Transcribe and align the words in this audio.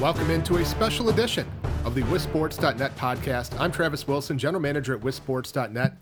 Welcome 0.00 0.30
into 0.30 0.58
a 0.58 0.64
special 0.64 1.08
edition 1.08 1.50
of 1.84 1.96
the 1.96 2.02
WisSports.net 2.02 2.94
podcast. 2.94 3.58
I'm 3.58 3.72
Travis 3.72 4.06
Wilson, 4.06 4.38
General 4.38 4.60
Manager 4.62 4.94
at 4.94 5.00
WisSports.net, 5.00 5.96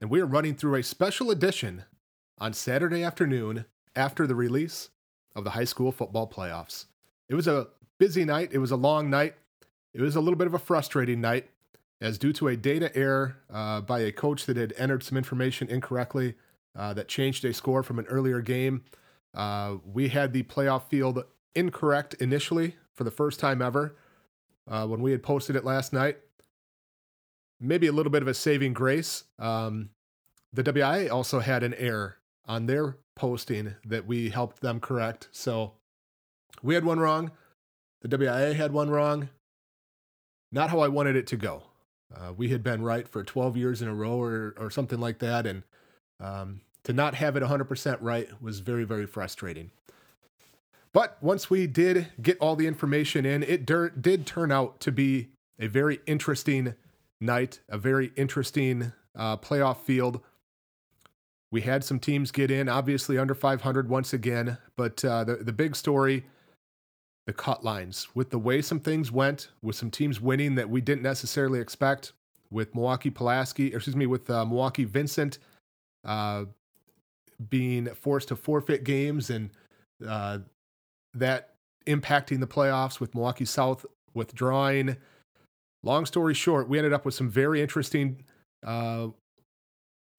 and 0.00 0.08
we 0.08 0.22
are 0.22 0.26
running 0.26 0.54
through 0.54 0.76
a 0.76 0.82
special 0.82 1.30
edition 1.30 1.84
on 2.38 2.54
Saturday 2.54 3.04
afternoon 3.04 3.66
after 3.94 4.26
the 4.26 4.34
release 4.34 4.88
of 5.36 5.44
the 5.44 5.50
high 5.50 5.64
school 5.64 5.92
football 5.92 6.26
playoffs. 6.26 6.86
It 7.28 7.34
was 7.34 7.46
a 7.46 7.66
busy 7.98 8.24
night, 8.24 8.48
it 8.52 8.60
was 8.60 8.70
a 8.70 8.76
long 8.76 9.10
night, 9.10 9.34
it 9.92 10.00
was 10.00 10.16
a 10.16 10.20
little 10.20 10.38
bit 10.38 10.46
of 10.46 10.54
a 10.54 10.58
frustrating 10.58 11.20
night, 11.20 11.50
as 12.00 12.16
due 12.16 12.32
to 12.32 12.48
a 12.48 12.56
data 12.56 12.96
error 12.96 13.36
uh, 13.52 13.82
by 13.82 14.00
a 14.00 14.10
coach 14.10 14.46
that 14.46 14.56
had 14.56 14.72
entered 14.78 15.02
some 15.02 15.18
information 15.18 15.68
incorrectly 15.68 16.34
uh, 16.74 16.94
that 16.94 17.08
changed 17.08 17.44
a 17.44 17.52
score 17.52 17.82
from 17.82 17.98
an 17.98 18.06
earlier 18.06 18.40
game. 18.40 18.84
Uh, 19.34 19.74
we 19.84 20.08
had 20.08 20.32
the 20.32 20.44
playoff 20.44 20.88
field 20.88 21.24
incorrect 21.54 22.14
initially 22.14 22.76
for 22.98 23.04
the 23.04 23.10
first 23.12 23.38
time 23.38 23.62
ever 23.62 23.96
uh, 24.68 24.84
when 24.84 25.00
we 25.00 25.12
had 25.12 25.22
posted 25.22 25.54
it 25.54 25.64
last 25.64 25.92
night. 25.92 26.18
Maybe 27.60 27.86
a 27.86 27.92
little 27.92 28.10
bit 28.10 28.22
of 28.22 28.28
a 28.28 28.34
saving 28.34 28.72
grace. 28.72 29.24
Um, 29.38 29.90
the 30.52 30.64
WIAA 30.64 31.10
also 31.10 31.38
had 31.38 31.62
an 31.62 31.74
error 31.74 32.16
on 32.46 32.66
their 32.66 32.96
posting 33.14 33.76
that 33.86 34.06
we 34.06 34.30
helped 34.30 34.60
them 34.60 34.80
correct. 34.80 35.28
So 35.30 35.74
we 36.60 36.74
had 36.74 36.84
one 36.84 36.98
wrong. 36.98 37.30
The 38.02 38.08
WIAA 38.08 38.54
had 38.54 38.72
one 38.72 38.90
wrong. 38.90 39.28
Not 40.50 40.70
how 40.70 40.80
I 40.80 40.88
wanted 40.88 41.14
it 41.14 41.26
to 41.28 41.36
go. 41.36 41.62
Uh, 42.14 42.32
we 42.36 42.48
had 42.48 42.64
been 42.64 42.82
right 42.82 43.06
for 43.06 43.22
12 43.22 43.56
years 43.56 43.80
in 43.80 43.86
a 43.86 43.94
row 43.94 44.20
or, 44.20 44.54
or 44.58 44.70
something 44.70 44.98
like 44.98 45.18
that. 45.20 45.46
And 45.46 45.62
um, 46.18 46.62
to 46.84 46.92
not 46.92 47.14
have 47.14 47.36
it 47.36 47.42
100% 47.44 47.98
right 48.00 48.28
was 48.42 48.58
very, 48.60 48.84
very 48.84 49.06
frustrating. 49.06 49.70
But 50.92 51.18
once 51.22 51.50
we 51.50 51.66
did 51.66 52.08
get 52.20 52.38
all 52.38 52.56
the 52.56 52.66
information 52.66 53.26
in, 53.26 53.42
it 53.42 53.66
did 53.66 54.26
turn 54.26 54.50
out 54.50 54.80
to 54.80 54.92
be 54.92 55.28
a 55.58 55.66
very 55.66 56.00
interesting 56.06 56.74
night, 57.20 57.60
a 57.68 57.78
very 57.78 58.12
interesting 58.16 58.92
uh, 59.14 59.36
playoff 59.36 59.78
field. 59.78 60.20
We 61.50 61.62
had 61.62 61.84
some 61.84 61.98
teams 61.98 62.30
get 62.30 62.50
in, 62.50 62.68
obviously 62.68 63.18
under 63.18 63.34
500 63.34 63.88
once 63.88 64.12
again, 64.12 64.58
but 64.76 65.04
uh, 65.04 65.24
the, 65.24 65.36
the 65.36 65.52
big 65.52 65.76
story 65.76 66.24
the 67.28 67.32
cut 67.34 67.62
lines. 67.62 68.08
With 68.14 68.30
the 68.30 68.38
way 68.38 68.62
some 68.62 68.80
things 68.80 69.12
went, 69.12 69.48
with 69.60 69.76
some 69.76 69.90
teams 69.90 70.18
winning 70.18 70.54
that 70.54 70.70
we 70.70 70.80
didn't 70.80 71.02
necessarily 71.02 71.60
expect, 71.60 72.14
with 72.50 72.74
Milwaukee 72.74 73.10
Pulaski, 73.10 73.66
excuse 73.74 73.94
me, 73.94 74.06
with 74.06 74.30
uh, 74.30 74.46
Milwaukee 74.46 74.84
Vincent 74.84 75.38
uh, 76.06 76.46
being 77.50 77.86
forced 77.88 78.28
to 78.28 78.36
forfeit 78.36 78.82
games 78.82 79.28
and 79.28 79.50
uh, 80.08 80.38
that 81.14 81.54
impacting 81.86 82.40
the 82.40 82.46
playoffs 82.46 83.00
with 83.00 83.14
Milwaukee 83.14 83.44
South 83.44 83.86
withdrawing. 84.14 84.96
Long 85.82 86.06
story 86.06 86.34
short, 86.34 86.68
we 86.68 86.78
ended 86.78 86.92
up 86.92 87.04
with 87.04 87.14
some 87.14 87.30
very 87.30 87.62
interesting 87.62 88.24
uh, 88.66 89.08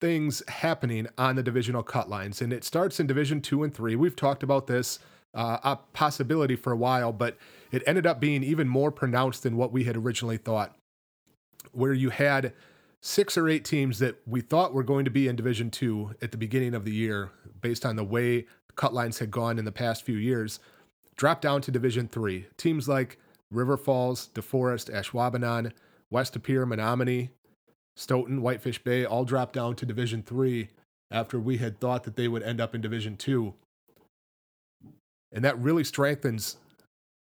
things 0.00 0.42
happening 0.48 1.06
on 1.18 1.36
the 1.36 1.42
divisional 1.42 1.82
cut 1.82 2.08
lines, 2.08 2.40
and 2.40 2.52
it 2.52 2.64
starts 2.64 2.98
in 2.98 3.06
Division 3.06 3.40
Two 3.40 3.62
and 3.62 3.72
Three. 3.72 3.94
We've 3.94 4.16
talked 4.16 4.42
about 4.42 4.66
this 4.66 4.98
uh, 5.34 5.58
a 5.62 5.76
possibility 5.92 6.56
for 6.56 6.72
a 6.72 6.76
while, 6.76 7.12
but 7.12 7.36
it 7.70 7.82
ended 7.86 8.06
up 8.06 8.18
being 8.18 8.42
even 8.42 8.68
more 8.68 8.90
pronounced 8.90 9.42
than 9.42 9.56
what 9.56 9.72
we 9.72 9.84
had 9.84 9.96
originally 9.96 10.38
thought. 10.38 10.76
Where 11.72 11.92
you 11.92 12.10
had 12.10 12.52
six 13.02 13.36
or 13.36 13.48
eight 13.48 13.64
teams 13.64 13.98
that 13.98 14.16
we 14.26 14.40
thought 14.40 14.74
were 14.74 14.82
going 14.82 15.04
to 15.04 15.10
be 15.10 15.28
in 15.28 15.36
Division 15.36 15.70
Two 15.70 16.14
at 16.22 16.32
the 16.32 16.38
beginning 16.38 16.74
of 16.74 16.84
the 16.84 16.94
year, 16.94 17.30
based 17.60 17.84
on 17.84 17.96
the 17.96 18.04
way 18.04 18.46
cut 18.76 18.94
lines 18.94 19.18
had 19.18 19.30
gone 19.30 19.58
in 19.58 19.66
the 19.66 19.72
past 19.72 20.02
few 20.04 20.16
years 20.16 20.58
Drop 21.20 21.42
down 21.42 21.60
to 21.60 21.70
Division 21.70 22.08
3. 22.08 22.46
Teams 22.56 22.88
like 22.88 23.18
River 23.50 23.76
Falls, 23.76 24.30
DeForest, 24.32 24.90
Ashwaubenon, 24.90 25.70
West 26.10 26.34
Appear, 26.34 26.64
Menomonie, 26.64 27.28
Stoughton, 27.94 28.40
Whitefish 28.40 28.82
Bay 28.82 29.04
all 29.04 29.26
dropped 29.26 29.52
down 29.52 29.76
to 29.76 29.84
Division 29.84 30.22
3 30.22 30.68
after 31.10 31.38
we 31.38 31.58
had 31.58 31.78
thought 31.78 32.04
that 32.04 32.16
they 32.16 32.26
would 32.26 32.42
end 32.42 32.58
up 32.58 32.74
in 32.74 32.80
Division 32.80 33.18
2. 33.18 33.52
And 35.30 35.44
that 35.44 35.58
really 35.58 35.84
strengthens 35.84 36.56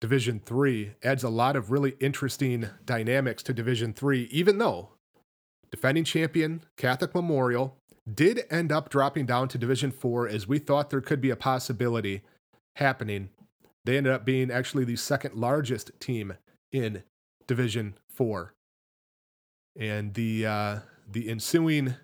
Division 0.00 0.40
3, 0.44 0.94
adds 1.04 1.22
a 1.22 1.28
lot 1.28 1.54
of 1.54 1.70
really 1.70 1.94
interesting 2.00 2.68
dynamics 2.84 3.44
to 3.44 3.54
Division 3.54 3.92
3, 3.92 4.22
even 4.32 4.58
though 4.58 4.88
defending 5.70 6.02
champion 6.02 6.62
Catholic 6.76 7.14
Memorial 7.14 7.76
did 8.12 8.46
end 8.50 8.72
up 8.72 8.88
dropping 8.88 9.26
down 9.26 9.46
to 9.46 9.58
Division 9.58 9.92
4 9.92 10.26
as 10.26 10.48
we 10.48 10.58
thought 10.58 10.90
there 10.90 11.00
could 11.00 11.20
be 11.20 11.30
a 11.30 11.36
possibility 11.36 12.22
happening 12.74 13.28
they 13.86 13.96
ended 13.96 14.12
up 14.12 14.24
being 14.24 14.50
actually 14.50 14.84
the 14.84 14.96
second 14.96 15.34
largest 15.34 15.92
team 16.00 16.34
in 16.72 17.02
Division 17.46 17.94
Four, 18.08 18.54
and 19.78 20.12
the 20.14 20.46
uh, 20.46 20.78
the 21.10 21.28
ensuing 21.28 21.94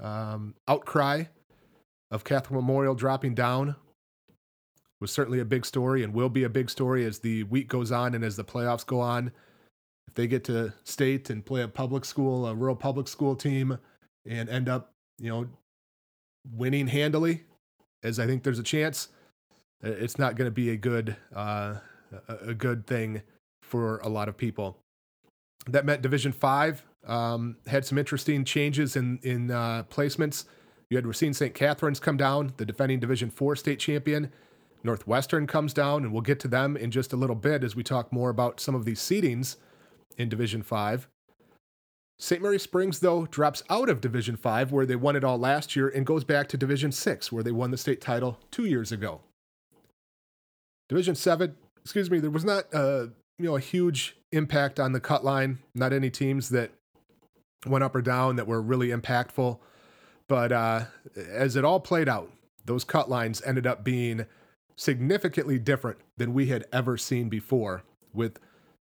um, 0.00 0.54
outcry 0.68 1.24
of 2.10 2.24
Catholic 2.24 2.52
Memorial 2.52 2.94
dropping 2.94 3.34
down 3.34 3.76
was 5.00 5.10
certainly 5.10 5.40
a 5.40 5.44
big 5.44 5.66
story 5.66 6.04
and 6.04 6.14
will 6.14 6.28
be 6.28 6.44
a 6.44 6.48
big 6.48 6.70
story 6.70 7.04
as 7.04 7.18
the 7.18 7.42
week 7.44 7.66
goes 7.66 7.90
on 7.90 8.14
and 8.14 8.22
as 8.22 8.36
the 8.36 8.44
playoffs 8.44 8.86
go 8.86 9.00
on. 9.00 9.32
If 10.06 10.14
they 10.14 10.26
get 10.26 10.44
to 10.44 10.74
state 10.84 11.30
and 11.30 11.44
play 11.44 11.62
a 11.62 11.68
public 11.68 12.04
school, 12.04 12.46
a 12.46 12.54
rural 12.54 12.76
public 12.76 13.08
school 13.08 13.34
team, 13.34 13.78
and 14.26 14.48
end 14.48 14.68
up, 14.68 14.92
you 15.18 15.28
know, 15.28 15.48
winning 16.54 16.86
handily, 16.86 17.44
as 18.02 18.20
I 18.20 18.26
think 18.26 18.42
there's 18.42 18.58
a 18.58 18.64
chance, 18.64 19.08
it's 19.82 20.18
not 20.18 20.36
going 20.36 20.46
to 20.46 20.52
be 20.52 20.70
a 20.70 20.76
good 20.76 21.16
uh, 21.34 21.76
a 22.28 22.54
good 22.54 22.86
thing 22.86 23.22
for 23.62 23.98
a 23.98 24.08
lot 24.08 24.28
of 24.28 24.36
people. 24.36 24.78
That 25.66 25.84
meant 25.84 26.02
Division 26.02 26.32
Five 26.32 26.84
um, 27.06 27.56
had 27.66 27.84
some 27.84 27.98
interesting 27.98 28.44
changes 28.44 28.96
in 28.96 29.18
in 29.22 29.50
uh, 29.50 29.84
placements. 29.90 30.44
You 30.90 30.96
had 30.98 31.06
Racine 31.06 31.32
St. 31.32 31.54
Catherine's 31.54 32.00
come 32.00 32.16
down, 32.16 32.52
the 32.58 32.66
defending 32.66 33.00
Division 33.00 33.30
Four 33.30 33.56
state 33.56 33.78
champion. 33.78 34.30
Northwestern 34.84 35.46
comes 35.46 35.72
down, 35.72 36.02
and 36.02 36.12
we'll 36.12 36.22
get 36.22 36.40
to 36.40 36.48
them 36.48 36.76
in 36.76 36.90
just 36.90 37.12
a 37.12 37.16
little 37.16 37.36
bit 37.36 37.62
as 37.62 37.76
we 37.76 37.84
talk 37.84 38.12
more 38.12 38.30
about 38.30 38.58
some 38.60 38.74
of 38.74 38.84
these 38.84 39.00
seedings 39.00 39.56
in 40.16 40.28
Division 40.28 40.62
Five. 40.62 41.08
St. 42.18 42.40
Mary 42.40 42.58
Springs, 42.58 43.00
though, 43.00 43.26
drops 43.26 43.64
out 43.68 43.88
of 43.88 44.00
Division 44.00 44.36
5, 44.36 44.70
where 44.70 44.86
they 44.86 44.94
won 44.94 45.16
it 45.16 45.24
all 45.24 45.38
last 45.38 45.74
year, 45.74 45.88
and 45.88 46.06
goes 46.06 46.22
back 46.22 46.46
to 46.48 46.56
Division 46.56 46.92
6, 46.92 47.32
where 47.32 47.42
they 47.42 47.50
won 47.50 47.72
the 47.72 47.76
state 47.76 48.00
title 48.00 48.38
two 48.52 48.64
years 48.64 48.92
ago. 48.92 49.22
Division 50.92 51.14
seven, 51.14 51.56
excuse 51.80 52.10
me, 52.10 52.18
there 52.18 52.28
was 52.28 52.44
not 52.44 52.66
uh, 52.74 53.06
you 53.38 53.46
know 53.46 53.56
a 53.56 53.60
huge 53.60 54.14
impact 54.30 54.78
on 54.78 54.92
the 54.92 55.00
cut 55.00 55.24
line. 55.24 55.58
Not 55.74 55.94
any 55.94 56.10
teams 56.10 56.50
that 56.50 56.70
went 57.66 57.82
up 57.82 57.94
or 57.94 58.02
down 58.02 58.36
that 58.36 58.46
were 58.46 58.60
really 58.60 58.88
impactful. 58.88 59.58
But 60.28 60.52
uh, 60.52 60.84
as 61.16 61.56
it 61.56 61.64
all 61.64 61.80
played 61.80 62.10
out, 62.10 62.30
those 62.66 62.84
cut 62.84 63.08
lines 63.08 63.40
ended 63.46 63.66
up 63.66 63.82
being 63.82 64.26
significantly 64.76 65.58
different 65.58 65.96
than 66.18 66.34
we 66.34 66.48
had 66.48 66.66
ever 66.74 66.98
seen 66.98 67.30
before, 67.30 67.84
with 68.12 68.38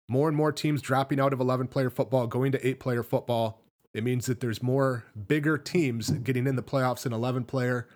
more 0.06 0.28
and 0.28 0.36
more 0.36 0.52
teams 0.52 0.82
dropping 0.82 1.18
out 1.18 1.32
of 1.32 1.40
11 1.40 1.68
player 1.68 1.88
football, 1.88 2.26
going 2.26 2.52
to 2.52 2.66
eight 2.66 2.78
player 2.78 3.02
football. 3.02 3.62
It 3.94 4.04
means 4.04 4.26
that 4.26 4.40
there's 4.40 4.62
more 4.62 5.06
bigger 5.26 5.56
teams 5.56 6.10
getting 6.10 6.46
in 6.46 6.56
the 6.56 6.62
playoffs 6.62 7.06
in 7.06 7.14
11 7.14 7.44
player 7.44 7.88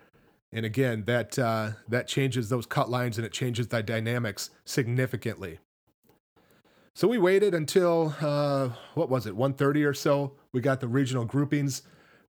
and 0.53 0.65
again, 0.65 1.03
that 1.05 1.39
uh, 1.39 1.71
that 1.87 2.07
changes 2.07 2.49
those 2.49 2.65
cut 2.65 2.89
lines 2.89 3.17
and 3.17 3.25
it 3.25 3.31
changes 3.31 3.67
the 3.67 3.81
dynamics 3.81 4.49
significantly. 4.65 5.59
So 6.93 7.07
we 7.07 7.17
waited 7.17 7.53
until 7.53 8.15
uh, 8.19 8.69
what 8.95 9.09
was 9.09 9.25
it, 9.25 9.35
1:30 9.35 9.87
or 9.87 9.93
so. 9.93 10.33
We 10.51 10.61
got 10.61 10.81
the 10.81 10.87
regional 10.87 11.25
groupings. 11.25 11.83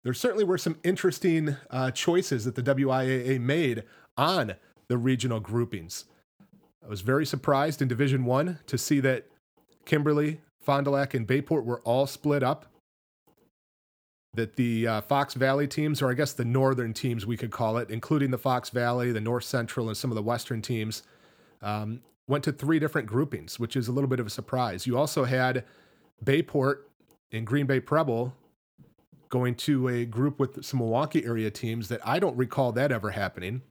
There 0.05 0.15
certainly 0.15 0.45
were 0.45 0.59
some 0.59 0.79
interesting 0.85 1.57
uh, 1.71 1.91
choices 1.91 2.45
that 2.45 2.55
the 2.55 2.63
WIAA 2.63 3.41
made 3.41 3.85
on 4.17 4.55
the 4.89 4.99
regional 4.99 5.41
groupings. 5.41 6.05
I 6.85 6.89
was 6.89 7.01
very 7.01 7.25
surprised 7.25 7.81
in 7.81 7.89
Division 7.89 8.25
One 8.25 8.59
to 8.67 8.77
see 8.77 9.01
that 9.01 9.27
Kimberly, 9.85 10.41
Fond 10.61 10.85
du 10.85 10.91
Lac, 10.91 11.15
and 11.15 11.27
Bayport 11.27 11.65
were 11.65 11.81
all 11.83 12.07
split 12.07 12.43
up 12.43 12.72
that 14.35 14.57
the 14.57 14.87
uh, 14.87 15.01
Fox 15.03 15.35
Valley 15.35 15.69
teams, 15.69 16.01
or 16.01 16.11
I 16.11 16.15
guess 16.15 16.33
the 16.33 16.45
northern 16.45 16.95
teams 16.95 17.27
we 17.27 17.37
could 17.37 17.51
call 17.51 17.77
it, 17.77 17.91
including 17.91 18.31
the 18.31 18.39
Fox 18.39 18.71
Valley, 18.71 19.13
the 19.13 19.21
North 19.21 19.45
Central, 19.45 19.89
and 19.89 19.97
some 19.97 20.11
of 20.11 20.15
the 20.15 20.23
western 20.23 20.63
teams, 20.63 21.03
um, 21.61 22.01
went 22.27 22.43
to 22.45 22.53
three 22.53 22.79
different 22.79 23.07
groupings, 23.07 23.59
which 23.59 23.77
is 23.77 23.89
a 23.89 23.93
little 23.93 24.09
bit 24.09 24.21
of 24.21 24.27
a 24.27 24.31
surprise. 24.31 24.87
You 24.87 24.97
also 24.97 25.25
had 25.25 25.65
Bayport 26.25 26.89
and 27.31 27.47
Green 27.47 27.67
Bay 27.67 27.81
Preble 27.81 28.35
going 29.29 29.55
to 29.55 29.89
a 29.89 30.05
group 30.05 30.39
with 30.39 30.65
some 30.65 30.79
Milwaukee 30.79 31.25
area 31.25 31.51
teams 31.51 31.89
that 31.89 32.01
I 32.07 32.19
don't 32.19 32.37
recall 32.37 32.73
that 32.73 32.93
ever 32.93 33.11
happening. 33.11 33.63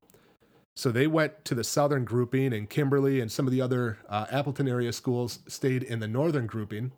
So 0.75 0.91
they 0.91 1.05
went 1.05 1.43
to 1.45 1.55
the 1.55 1.63
southern 1.63 2.05
grouping, 2.05 2.53
and 2.53 2.69
Kimberly 2.69 3.19
and 3.19 3.31
some 3.31 3.45
of 3.45 3.51
the 3.51 3.61
other 3.61 3.97
uh, 4.09 4.25
Appleton 4.31 4.67
area 4.67 4.93
schools 4.93 5.39
stayed 5.47 5.83
in 5.83 5.99
the 5.99 6.07
northern 6.07 6.47
grouping. 6.47 6.91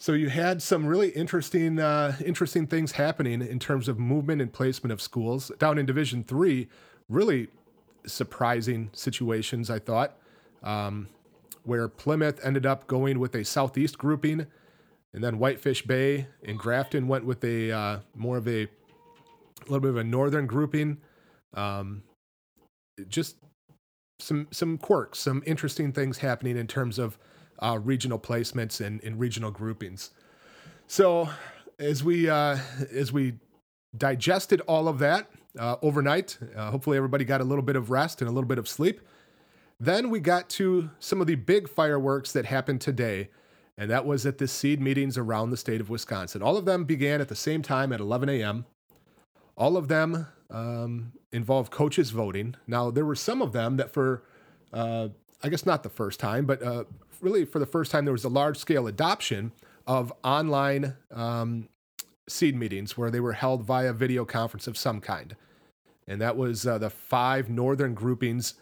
So 0.00 0.14
you 0.14 0.30
had 0.30 0.62
some 0.62 0.86
really 0.86 1.10
interesting, 1.10 1.78
uh, 1.78 2.16
interesting 2.24 2.66
things 2.66 2.92
happening 2.92 3.42
in 3.42 3.58
terms 3.58 3.86
of 3.86 3.98
movement 3.98 4.40
and 4.40 4.50
placement 4.50 4.94
of 4.94 5.02
schools 5.02 5.52
down 5.58 5.76
in 5.76 5.84
Division 5.84 6.24
Three. 6.24 6.68
Really 7.10 7.48
surprising 8.06 8.88
situations, 8.94 9.68
I 9.68 9.78
thought, 9.78 10.16
um, 10.62 11.08
where 11.64 11.86
Plymouth 11.86 12.40
ended 12.42 12.64
up 12.64 12.86
going 12.86 13.18
with 13.18 13.34
a 13.34 13.44
southeast 13.44 13.98
grouping, 13.98 14.46
and 15.12 15.22
then 15.22 15.38
Whitefish 15.38 15.82
Bay 15.82 16.28
and 16.44 16.58
Grafton 16.58 17.06
went 17.06 17.26
with 17.26 17.44
a 17.44 17.70
uh, 17.70 17.98
more 18.14 18.38
of 18.38 18.48
a, 18.48 18.62
a 18.62 18.68
little 19.66 19.80
bit 19.80 19.90
of 19.90 19.96
a 19.98 20.04
northern 20.04 20.46
grouping. 20.46 20.96
Um, 21.52 22.04
just 23.06 23.36
some 24.18 24.48
some 24.50 24.78
quirks, 24.78 25.18
some 25.18 25.42
interesting 25.44 25.92
things 25.92 26.18
happening 26.18 26.56
in 26.56 26.66
terms 26.66 26.98
of 26.98 27.18
uh, 27.60 27.78
regional 27.82 28.18
placements 28.18 28.84
and, 28.84 29.02
and 29.04 29.20
regional 29.20 29.50
groupings. 29.50 30.10
So 30.86 31.28
as 31.78 32.02
we 32.02 32.28
uh, 32.28 32.58
as 32.92 33.12
we 33.12 33.34
digested 33.96 34.60
all 34.62 34.88
of 34.88 34.98
that 34.98 35.30
uh, 35.58 35.76
overnight, 35.82 36.38
uh, 36.56 36.70
hopefully 36.70 36.96
everybody 36.96 37.24
got 37.24 37.40
a 37.40 37.44
little 37.44 37.64
bit 37.64 37.76
of 37.76 37.90
rest 37.90 38.20
and 38.20 38.28
a 38.28 38.32
little 38.32 38.48
bit 38.48 38.58
of 38.58 38.68
sleep. 38.68 39.00
Then 39.78 40.10
we 40.10 40.20
got 40.20 40.50
to 40.50 40.90
some 40.98 41.20
of 41.20 41.26
the 41.26 41.36
big 41.36 41.68
fireworks 41.68 42.32
that 42.32 42.44
happened 42.44 42.82
today, 42.82 43.30
and 43.78 43.90
that 43.90 44.04
was 44.04 44.26
at 44.26 44.38
the 44.38 44.46
seed 44.46 44.80
meetings 44.80 45.16
around 45.16 45.50
the 45.50 45.56
state 45.56 45.80
of 45.80 45.88
Wisconsin. 45.88 46.42
All 46.42 46.58
of 46.58 46.66
them 46.66 46.84
began 46.84 47.20
at 47.20 47.28
the 47.28 47.36
same 47.36 47.62
time 47.62 47.92
at 47.92 48.00
11 48.00 48.28
a.m. 48.28 48.66
All 49.56 49.78
of 49.78 49.88
them 49.88 50.26
um, 50.50 51.12
involved 51.32 51.70
coaches 51.70 52.10
voting. 52.10 52.56
Now, 52.66 52.90
there 52.90 53.06
were 53.06 53.14
some 53.14 53.40
of 53.40 53.52
them 53.52 53.78
that, 53.78 53.90
for 53.90 54.22
uh, 54.72 55.08
I 55.42 55.48
guess 55.48 55.64
not 55.64 55.82
the 55.82 55.88
first 55.88 56.20
time, 56.20 56.44
but 56.44 56.62
uh, 56.62 56.84
really 57.22 57.44
for 57.44 57.58
the 57.58 57.66
first 57.66 57.90
time, 57.90 58.04
there 58.04 58.12
was 58.12 58.24
a 58.24 58.28
large 58.28 58.56
scale 58.56 58.86
adoption 58.86 59.52
of 59.86 60.12
online 60.22 60.96
um, 61.10 61.68
seed 62.28 62.54
meetings 62.54 62.96
where 62.96 63.10
they 63.10 63.20
were 63.20 63.32
held 63.32 63.64
via 63.64 63.92
video 63.92 64.24
conference 64.24 64.66
of 64.66 64.76
some 64.76 65.00
kind. 65.00 65.36
And 66.06 66.20
that 66.20 66.36
was 66.36 66.66
uh, 66.66 66.78
the 66.78 66.90
five 66.90 67.48
northern 67.48 67.94
groupings 67.94 68.54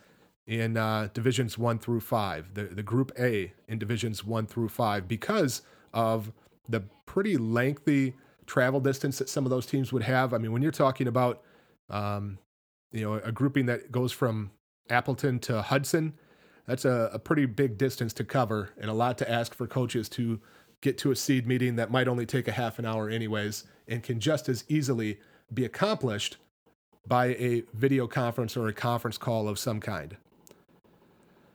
in 0.47 0.77
uh, 0.77 1.09
divisions 1.13 1.59
one 1.59 1.79
through 1.79 2.01
five, 2.01 2.55
the, 2.55 2.65
the 2.65 2.83
group 2.83 3.13
A 3.19 3.53
in 3.69 3.79
divisions 3.79 4.25
one 4.25 4.47
through 4.47 4.71
five, 4.71 5.07
because 5.07 5.63
of 5.93 6.33
the 6.69 6.81
pretty 7.05 7.37
lengthy 7.37 8.15
travel 8.47 8.81
distance 8.81 9.19
that 9.19 9.29
some 9.29 9.45
of 9.45 9.51
those 9.51 9.67
teams 9.67 9.93
would 9.93 10.03
have. 10.03 10.33
I 10.33 10.39
mean, 10.39 10.53
when 10.53 10.63
you're 10.63 10.73
talking 10.73 11.07
about, 11.07 11.43
um, 11.91 12.39
you 12.93 13.03
know, 13.03 13.15
a 13.15 13.33
grouping 13.33 13.67
that 13.67 13.93
goes 13.93 14.13
from 14.13 14.51
Appleton 14.89 15.39
to 15.41 15.61
Hudson, 15.61 16.15
that's 16.69 16.85
a, 16.85 17.11
a 17.15 17.19
pretty 17.19 17.47
big 17.47 17.79
distance 17.79 18.13
to 18.13 18.25
cover 18.25 18.71
and 18.79 18.91
a 18.91 18.93
lot 18.93 19.17
to 19.19 19.29
ask 19.29 19.55
for 19.55 19.67
coaches 19.67 20.07
to 20.11 20.39
get 20.83 20.99
to 20.99 21.11
a 21.11 21.17
seed 21.17 21.47
meeting 21.47 21.77
that 21.77 21.91
might 21.91 22.07
only 22.07 22.27
take 22.27 22.47
a 22.47 22.53
half 22.53 22.79
an 22.79 22.85
hour, 22.85 23.09
anyways, 23.09 23.65
and 23.89 24.03
can 24.03 24.21
just 24.21 24.51
as 24.51 24.65
easily 24.69 25.19
be 25.53 25.65
accomplished 25.65 26.37
by 27.07 27.29
a 27.29 27.63
video 27.73 28.07
conference 28.07 28.55
or 28.55 28.69
a 28.69 28.73
conference 28.75 29.17
call 29.17 29.49
of 29.49 29.59
some 29.59 29.81
kind. 29.81 30.19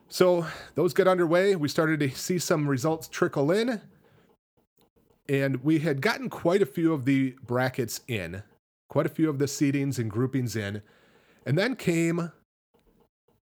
So 0.10 0.48
those 0.74 0.96
get 0.96 1.08
underway. 1.08 1.56
We 1.56 1.70
started 1.70 2.00
to 2.00 2.10
see 2.10 2.40
some 2.40 2.68
results 2.68 3.08
trickle 3.08 3.52
in. 3.52 3.82
And 5.30 5.64
we 5.64 5.80
had 5.80 6.02
gotten 6.02 6.28
quite 6.28 6.64
a 6.64 6.66
few 6.66 6.92
of 6.92 7.06
the 7.06 7.36
brackets 7.46 8.02
in, 8.08 8.42
quite 8.90 9.06
a 9.06 9.10
few 9.10 9.30
of 9.30 9.38
the 9.38 9.46
seedings 9.46 10.00
and 10.00 10.10
groupings 10.10 10.56
in. 10.56 10.82
And 11.46 11.56
then 11.56 11.76
came 11.76 12.32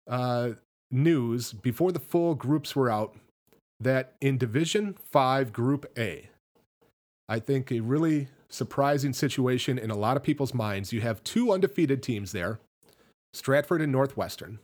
uh, 0.09 0.53
news 0.91 1.53
before 1.53 1.93
the 1.93 2.01
full 2.01 2.35
groups 2.35 2.75
were 2.75 2.91
out 2.91 3.17
that 3.79 4.15
in 4.21 4.37
Division 4.37 4.97
5, 5.11 5.53
Group 5.53 5.87
A, 5.99 6.29
I 7.29 7.39
think 7.39 7.71
a 7.71 7.81
really 7.81 8.29
surprising 8.49 9.13
situation 9.13 9.79
in 9.79 9.91
a 9.91 9.97
lot 9.97 10.17
of 10.17 10.23
people's 10.23 10.53
minds. 10.53 10.93
You 10.93 11.01
have 11.01 11.23
two 11.23 11.53
undefeated 11.53 12.03
teams 12.03 12.33
there 12.33 12.59
Stratford 13.33 13.81
and 13.81 13.93
Northwestern 13.93 14.59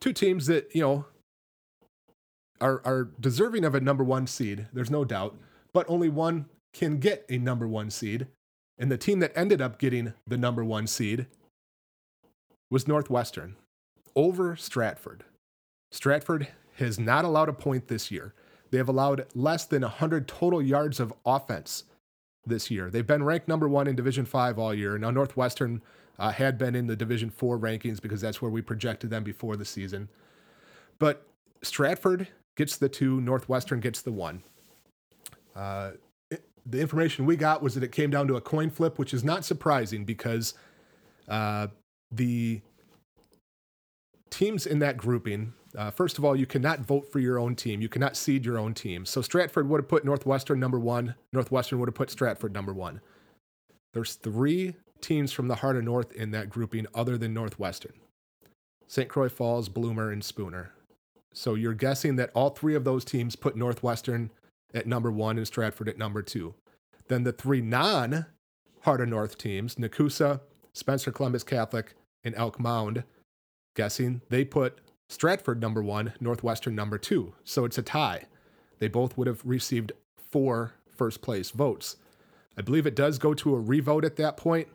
two 0.00 0.12
teams 0.12 0.46
that 0.46 0.74
you 0.74 0.80
know 0.80 1.04
are 2.60 2.80
are 2.84 3.10
deserving 3.20 3.64
of 3.64 3.74
a 3.74 3.80
number 3.80 4.04
one 4.04 4.26
seed. 4.26 4.66
There's 4.72 4.90
no 4.90 5.04
doubt, 5.04 5.36
but 5.72 5.86
only 5.88 6.08
one 6.08 6.46
can 6.72 6.98
get 6.98 7.24
a 7.28 7.38
number 7.38 7.66
one 7.66 7.90
seed, 7.90 8.26
and 8.78 8.90
the 8.90 8.98
team 8.98 9.20
that 9.20 9.32
ended 9.36 9.60
up 9.60 9.78
getting 9.78 10.14
the 10.26 10.38
number 10.38 10.64
one 10.64 10.86
seed 10.86 11.26
was 12.70 12.88
Northwestern 12.88 13.56
over 14.16 14.56
Stratford. 14.56 15.24
Stratford 15.92 16.48
has 16.78 16.98
not 16.98 17.24
allowed 17.24 17.48
a 17.48 17.52
point 17.52 17.88
this 17.88 18.10
year. 18.10 18.34
They 18.70 18.78
have 18.78 18.88
allowed 18.88 19.26
less 19.34 19.64
than 19.64 19.82
100 19.82 20.26
total 20.26 20.60
yards 20.60 20.98
of 20.98 21.12
offense 21.24 21.84
this 22.44 22.70
year. 22.70 22.90
They've 22.90 23.06
been 23.06 23.22
ranked 23.22 23.46
number 23.46 23.68
one 23.68 23.86
in 23.86 23.94
Division 23.94 24.24
5 24.24 24.58
all 24.58 24.74
year. 24.74 24.98
Now, 24.98 25.10
Northwestern 25.10 25.82
uh, 26.18 26.32
had 26.32 26.58
been 26.58 26.74
in 26.74 26.86
the 26.86 26.96
Division 26.96 27.30
Four 27.30 27.58
rankings 27.58 28.00
because 28.00 28.20
that's 28.20 28.40
where 28.40 28.50
we 28.50 28.62
projected 28.62 29.10
them 29.10 29.22
before 29.22 29.56
the 29.56 29.64
season. 29.64 30.08
But 30.98 31.26
Stratford 31.62 32.28
gets 32.56 32.76
the 32.76 32.88
two, 32.88 33.20
Northwestern 33.20 33.80
gets 33.80 34.02
the 34.02 34.12
one. 34.12 34.42
Uh, 35.54 35.92
it, 36.30 36.44
the 36.64 36.80
information 36.80 37.26
we 37.26 37.36
got 37.36 37.62
was 37.62 37.74
that 37.74 37.82
it 37.82 37.92
came 37.92 38.10
down 38.10 38.26
to 38.28 38.36
a 38.36 38.40
coin 38.40 38.70
flip, 38.70 38.98
which 38.98 39.12
is 39.12 39.24
not 39.24 39.44
surprising 39.44 40.04
because 40.04 40.54
uh, 41.28 41.66
the 42.10 42.60
teams 44.30 44.66
in 44.66 44.78
that 44.80 44.96
grouping, 44.96 45.52
uh, 45.76 45.90
first 45.90 46.18
of 46.18 46.24
all, 46.24 46.34
you 46.34 46.46
cannot 46.46 46.80
vote 46.80 47.10
for 47.10 47.18
your 47.18 47.38
own 47.38 47.54
team. 47.54 47.82
You 47.82 47.88
cannot 47.88 48.16
seed 48.16 48.44
your 48.44 48.58
own 48.58 48.74
team. 48.74 49.04
So 49.04 49.20
Stratford 49.20 49.68
would 49.68 49.80
have 49.80 49.88
put 49.88 50.04
Northwestern 50.04 50.58
number 50.58 50.80
one. 50.80 51.14
Northwestern 51.32 51.78
would 51.78 51.88
have 51.88 51.94
put 51.94 52.10
Stratford 52.10 52.52
number 52.52 52.72
one. 52.72 53.00
There's 53.92 54.14
three 54.14 54.74
teams 55.00 55.32
from 55.32 55.48
the 55.48 55.56
heart 55.56 55.76
of 55.76 55.84
North 55.84 56.12
in 56.12 56.30
that 56.30 56.48
grouping 56.48 56.86
other 56.94 57.18
than 57.18 57.34
Northwestern 57.34 57.92
St. 58.88 59.08
Croix 59.08 59.28
Falls, 59.28 59.68
Bloomer, 59.68 60.10
and 60.10 60.24
Spooner. 60.24 60.72
So 61.32 61.54
you're 61.54 61.74
guessing 61.74 62.16
that 62.16 62.30
all 62.34 62.50
three 62.50 62.74
of 62.74 62.84
those 62.84 63.04
teams 63.04 63.36
put 63.36 63.56
Northwestern 63.56 64.30
at 64.72 64.86
number 64.86 65.10
one 65.10 65.36
and 65.36 65.46
Stratford 65.46 65.88
at 65.88 65.98
number 65.98 66.22
two. 66.22 66.54
Then 67.08 67.24
the 67.24 67.32
three 67.32 67.60
non 67.60 68.26
Heart 68.82 69.00
of 69.00 69.08
North 69.08 69.36
teams, 69.36 69.74
Nekoosa, 69.74 70.40
Spencer 70.72 71.10
Columbus 71.10 71.42
Catholic, 71.42 71.94
and 72.22 72.36
Elk 72.36 72.60
Mound, 72.60 73.02
guessing 73.76 74.22
they 74.28 74.44
put 74.44 74.78
Stratford 75.08 75.60
number 75.60 75.82
one, 75.82 76.12
Northwestern 76.18 76.74
number 76.74 76.98
two. 76.98 77.34
So 77.44 77.64
it's 77.64 77.78
a 77.78 77.82
tie. 77.82 78.24
They 78.80 78.88
both 78.88 79.16
would 79.16 79.28
have 79.28 79.40
received 79.44 79.92
four 80.16 80.72
first 80.90 81.22
place 81.22 81.50
votes. 81.50 81.96
I 82.58 82.62
believe 82.62 82.86
it 82.86 82.96
does 82.96 83.18
go 83.18 83.34
to 83.34 83.54
a 83.54 83.60
revote 83.60 84.04
at 84.04 84.16
that 84.16 84.36
point, 84.36 84.68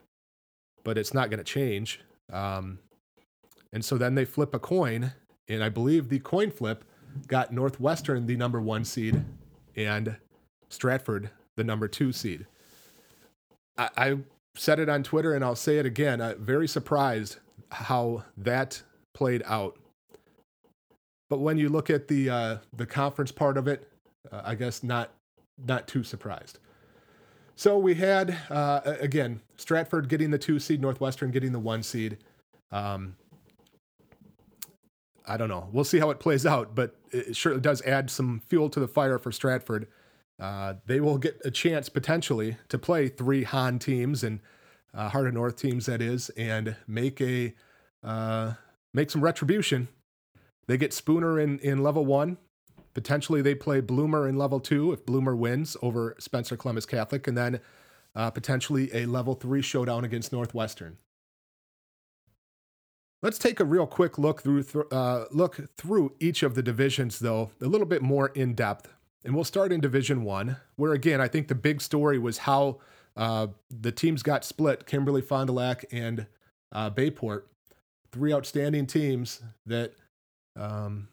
but 0.83 0.97
it's 0.97 1.13
not 1.13 1.29
going 1.29 1.39
to 1.39 1.43
change. 1.43 1.99
Um, 2.31 2.79
and 3.73 3.83
so 3.83 3.97
then 3.97 4.15
they 4.15 4.25
flip 4.25 4.53
a 4.53 4.59
coin, 4.59 5.13
and 5.47 5.63
I 5.63 5.69
believe 5.69 6.09
the 6.09 6.19
coin 6.19 6.51
flip 6.51 6.85
got 7.27 7.51
Northwestern 7.51 8.27
the 8.27 8.37
number 8.37 8.61
one 8.61 8.85
seed 8.85 9.23
and 9.75 10.15
Stratford 10.69 11.29
the 11.57 11.63
number 11.63 11.87
two 11.87 12.11
seed. 12.11 12.45
I, 13.77 13.89
I 13.97 14.17
said 14.55 14.79
it 14.79 14.89
on 14.89 15.03
Twitter, 15.03 15.33
and 15.33 15.43
I'll 15.43 15.55
say 15.55 15.77
it 15.77 15.85
again. 15.85 16.21
I'm 16.21 16.43
very 16.43 16.67
surprised 16.67 17.37
how 17.71 18.23
that 18.37 18.83
played 19.13 19.43
out. 19.45 19.77
But 21.29 21.39
when 21.39 21.57
you 21.57 21.69
look 21.69 21.89
at 21.89 22.07
the 22.07 22.29
uh, 22.29 22.57
the 22.75 22.85
conference 22.85 23.31
part 23.31 23.57
of 23.57 23.67
it, 23.67 23.87
uh, 24.31 24.41
I 24.43 24.55
guess 24.55 24.83
not 24.83 25.11
not 25.65 25.87
too 25.87 26.03
surprised. 26.03 26.59
So 27.55 27.77
we 27.77 27.95
had 27.95 28.37
uh, 28.49 28.81
again 28.85 29.41
Stratford 29.55 30.09
getting 30.09 30.31
the 30.31 30.37
two 30.37 30.59
seed, 30.59 30.81
Northwestern 30.81 31.31
getting 31.31 31.51
the 31.51 31.59
one 31.59 31.83
seed. 31.83 32.17
Um, 32.71 33.15
I 35.25 35.37
don't 35.37 35.49
know. 35.49 35.69
We'll 35.71 35.83
see 35.83 35.99
how 35.99 36.09
it 36.09 36.19
plays 36.19 36.45
out, 36.45 36.75
but 36.75 36.95
it 37.11 37.35
certainly 37.35 37.61
does 37.61 37.81
add 37.83 38.09
some 38.09 38.41
fuel 38.47 38.69
to 38.69 38.79
the 38.79 38.87
fire 38.87 39.19
for 39.19 39.31
Stratford. 39.31 39.87
Uh, 40.39 40.73
they 40.87 40.99
will 40.99 41.17
get 41.17 41.39
a 41.45 41.51
chance 41.51 41.87
potentially 41.87 42.57
to 42.69 42.77
play 42.77 43.07
three 43.07 43.43
Han 43.43 43.77
teams 43.79 44.23
and 44.23 44.39
uh, 44.93 45.09
Heart 45.09 45.27
of 45.27 45.33
North 45.35 45.55
teams, 45.55 45.85
that 45.85 46.01
is, 46.01 46.29
and 46.31 46.75
make 46.87 47.21
a 47.21 47.53
uh, 48.03 48.53
make 48.93 49.09
some 49.09 49.21
retribution. 49.21 49.87
They 50.67 50.77
get 50.77 50.93
Spooner 50.93 51.39
in 51.39 51.59
in 51.59 51.83
level 51.83 52.05
one, 52.05 52.37
Potentially, 52.93 53.41
they 53.41 53.55
play 53.55 53.79
Bloomer 53.79 54.27
in 54.27 54.37
level 54.37 54.59
two 54.59 54.91
if 54.91 55.05
Bloomer 55.05 55.35
wins 55.35 55.77
over 55.81 56.15
Spencer 56.19 56.57
Columbus 56.57 56.85
Catholic, 56.85 57.27
and 57.27 57.37
then 57.37 57.59
uh, 58.15 58.29
potentially 58.31 58.89
a 58.93 59.05
level 59.05 59.33
three 59.33 59.61
showdown 59.61 60.03
against 60.03 60.33
Northwestern. 60.33 60.97
Let's 63.21 63.37
take 63.37 63.59
a 63.59 63.65
real 63.65 63.87
quick 63.87 64.17
look 64.17 64.41
through 64.41 64.63
th- 64.63 64.85
uh, 64.91 65.25
look 65.31 65.69
through 65.77 66.15
each 66.19 66.43
of 66.43 66.55
the 66.55 66.63
divisions, 66.63 67.19
though, 67.19 67.51
a 67.61 67.65
little 67.65 67.87
bit 67.87 68.01
more 68.01 68.27
in 68.29 68.55
depth. 68.55 68.89
And 69.23 69.35
we'll 69.35 69.43
start 69.43 69.71
in 69.71 69.79
Division 69.79 70.23
One, 70.23 70.57
where 70.75 70.93
again, 70.93 71.21
I 71.21 71.27
think 71.27 71.47
the 71.47 71.55
big 71.55 71.79
story 71.79 72.17
was 72.17 72.39
how 72.39 72.79
uh, 73.15 73.47
the 73.69 73.91
teams 73.91 74.23
got 74.23 74.43
split: 74.43 74.85
Kimberly, 74.85 75.21
Fond 75.21 75.47
du 75.47 75.53
Lac, 75.53 75.85
and 75.91 76.25
uh, 76.73 76.89
Bayport. 76.89 77.47
Three 78.11 78.33
outstanding 78.33 78.87
teams 78.87 79.41
that 79.65 79.93
um, 80.55 81.07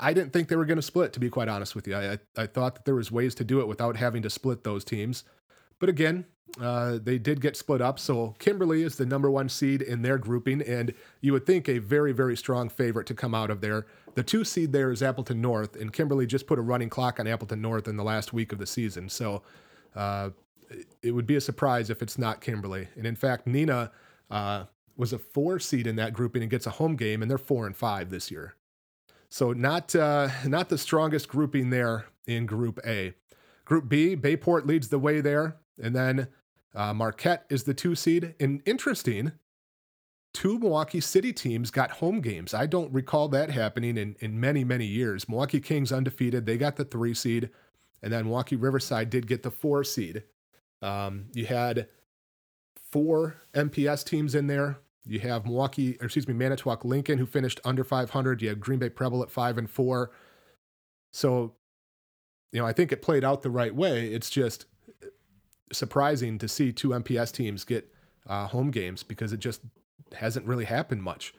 I 0.00 0.12
didn't 0.12 0.32
think 0.32 0.48
they 0.48 0.56
were 0.56 0.64
going 0.64 0.76
to 0.76 0.82
split, 0.82 1.12
to 1.14 1.20
be 1.20 1.30
quite 1.30 1.48
honest 1.48 1.74
with 1.74 1.86
you. 1.86 1.96
I, 1.96 2.18
I 2.36 2.46
thought 2.46 2.74
that 2.76 2.84
there 2.84 2.94
was 2.94 3.10
ways 3.10 3.34
to 3.36 3.44
do 3.44 3.60
it 3.60 3.68
without 3.68 3.96
having 3.96 4.22
to 4.22 4.30
split 4.30 4.64
those 4.64 4.84
teams. 4.84 5.24
But 5.78 5.88
again, 5.88 6.26
uh, 6.60 6.98
they 7.02 7.18
did 7.18 7.40
get 7.40 7.56
split 7.56 7.80
up. 7.80 7.98
So 7.98 8.34
Kimberly 8.38 8.82
is 8.82 8.96
the 8.96 9.06
number 9.06 9.30
one 9.30 9.48
seed 9.48 9.82
in 9.82 10.02
their 10.02 10.18
grouping, 10.18 10.62
and 10.62 10.94
you 11.20 11.32
would 11.32 11.46
think 11.46 11.68
a 11.68 11.78
very, 11.78 12.12
very 12.12 12.36
strong 12.36 12.68
favorite 12.68 13.06
to 13.08 13.14
come 13.14 13.34
out 13.34 13.50
of 13.50 13.60
there. 13.60 13.86
The 14.14 14.22
two 14.22 14.44
seed 14.44 14.72
there 14.72 14.90
is 14.90 15.02
Appleton 15.02 15.40
North, 15.40 15.76
and 15.76 15.92
Kimberly 15.92 16.26
just 16.26 16.46
put 16.46 16.58
a 16.58 16.62
running 16.62 16.88
clock 16.88 17.20
on 17.20 17.26
Appleton 17.26 17.60
North 17.60 17.88
in 17.88 17.96
the 17.96 18.04
last 18.04 18.32
week 18.32 18.52
of 18.52 18.58
the 18.58 18.66
season. 18.66 19.08
So 19.08 19.42
uh, 19.94 20.30
it 21.02 21.10
would 21.12 21.26
be 21.26 21.36
a 21.36 21.40
surprise 21.40 21.90
if 21.90 22.00
it's 22.02 22.16
not 22.16 22.40
Kimberly. 22.40 22.88
And 22.96 23.06
in 23.06 23.16
fact, 23.16 23.46
Neenah 23.46 23.90
uh, 24.30 24.64
was 24.96 25.12
a 25.12 25.18
four 25.18 25.58
seed 25.58 25.86
in 25.86 25.96
that 25.96 26.12
grouping 26.12 26.42
and 26.42 26.50
gets 26.50 26.66
a 26.66 26.70
home 26.70 26.96
game, 26.96 27.22
and 27.22 27.30
they're 27.30 27.38
four 27.38 27.66
and 27.66 27.76
five 27.76 28.10
this 28.10 28.30
year. 28.30 28.54
So 29.28 29.52
not 29.52 29.94
uh, 29.94 30.28
not 30.46 30.68
the 30.68 30.78
strongest 30.78 31.28
grouping 31.28 31.70
there 31.70 32.06
in 32.26 32.46
Group 32.46 32.80
A. 32.86 33.14
Group 33.64 33.88
B, 33.88 34.14
Bayport 34.14 34.66
leads 34.66 34.88
the 34.88 34.98
way 34.98 35.20
there, 35.20 35.56
and 35.82 35.94
then 35.94 36.28
uh, 36.74 36.94
Marquette 36.94 37.46
is 37.50 37.64
the 37.64 37.74
two 37.74 37.94
seed. 37.94 38.34
And 38.38 38.62
interesting, 38.64 39.32
two 40.32 40.58
Milwaukee 40.58 41.00
City 41.00 41.32
teams 41.32 41.70
got 41.70 41.92
home 41.92 42.20
games. 42.20 42.54
I 42.54 42.66
don't 42.66 42.92
recall 42.92 43.28
that 43.28 43.50
happening 43.50 43.96
in, 43.96 44.14
in 44.20 44.38
many, 44.38 44.62
many 44.62 44.86
years. 44.86 45.28
Milwaukee 45.28 45.60
Kings 45.60 45.90
undefeated, 45.90 46.46
they 46.46 46.56
got 46.56 46.76
the 46.76 46.84
three 46.84 47.14
seed, 47.14 47.50
and 48.02 48.12
then 48.12 48.26
Milwaukee 48.26 48.54
Riverside 48.54 49.10
did 49.10 49.26
get 49.26 49.42
the 49.42 49.50
four 49.50 49.82
seed. 49.82 50.22
Um, 50.82 51.26
you 51.32 51.46
had 51.46 51.88
four 52.90 53.36
MPS 53.54 54.04
teams 54.04 54.34
in 54.34 54.46
there. 54.46 54.78
You 55.06 55.20
have 55.20 55.44
Milwaukee, 55.44 55.96
or 56.00 56.06
excuse 56.06 56.26
me, 56.26 56.34
Manitowoc 56.34 56.84
Lincoln, 56.84 57.18
who 57.18 57.26
finished 57.26 57.60
under 57.64 57.84
500. 57.84 58.42
You 58.42 58.48
have 58.48 58.60
Green 58.60 58.78
Bay 58.78 58.88
Preble 58.88 59.22
at 59.22 59.30
five 59.30 59.56
and 59.56 59.70
four. 59.70 60.10
So, 61.12 61.54
you 62.52 62.60
know, 62.60 62.66
I 62.66 62.72
think 62.72 62.92
it 62.92 63.02
played 63.02 63.24
out 63.24 63.42
the 63.42 63.50
right 63.50 63.74
way. 63.74 64.08
It's 64.08 64.28
just 64.28 64.66
surprising 65.72 66.38
to 66.38 66.48
see 66.48 66.72
two 66.72 66.88
MPS 66.88 67.32
teams 67.32 67.64
get 67.64 67.88
uh, 68.26 68.48
home 68.48 68.70
games 68.70 69.02
because 69.02 69.32
it 69.32 69.40
just 69.40 69.60
hasn't 70.14 70.46
really 70.46 70.64
happened 70.64 71.02
much. 71.02 71.34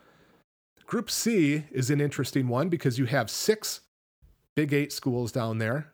Group 0.85 1.11
C 1.11 1.65
is 1.71 1.89
an 1.89 1.99
interesting 1.99 2.47
one 2.47 2.69
because 2.69 2.97
you 2.97 3.05
have 3.05 3.29
six 3.29 3.81
Big 4.55 4.73
Eight 4.73 4.91
schools 4.93 5.31
down 5.31 5.57
there. 5.57 5.91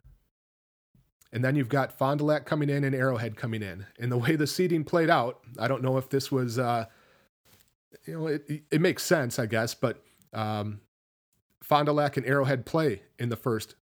And 1.31 1.43
then 1.43 1.55
you've 1.55 1.69
got 1.69 1.97
Fond 1.97 2.19
du 2.19 2.25
Lac 2.25 2.45
coming 2.45 2.69
in 2.69 2.83
and 2.83 2.95
Arrowhead 2.95 3.35
coming 3.35 3.63
in. 3.63 3.87
And 3.99 4.11
the 4.11 4.17
way 4.17 4.35
the 4.35 4.45
seeding 4.45 4.83
played 4.83 5.09
out, 5.09 5.39
I 5.57 5.67
don't 5.67 5.81
know 5.81 5.97
if 5.97 6.09
this 6.09 6.31
was, 6.31 6.59
uh, 6.59 6.85
you 8.05 8.19
know, 8.19 8.27
it, 8.27 8.63
it 8.71 8.81
makes 8.81 9.03
sense, 9.03 9.39
I 9.39 9.45
guess, 9.45 9.73
but 9.73 10.03
um, 10.33 10.81
Fond 11.63 11.85
du 11.85 11.93
Lac 11.93 12.17
and 12.17 12.25
Arrowhead 12.25 12.65
play 12.65 13.01
in 13.19 13.29
the 13.29 13.35
first 13.35 13.75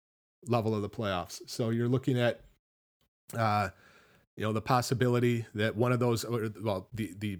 level 0.48 0.76
of 0.76 0.82
the 0.82 0.90
playoffs. 0.90 1.42
So 1.48 1.70
you're 1.70 1.88
looking 1.88 2.20
at, 2.20 2.42
uh, 3.38 3.70
you 4.36 4.44
know, 4.44 4.54
the 4.54 4.62
possibility 4.62 5.46
that 5.56 5.76
one 5.76 5.92
of 5.92 6.00
those, 6.00 6.26
well, 6.62 6.88
the 6.94 7.14
the 7.18 7.40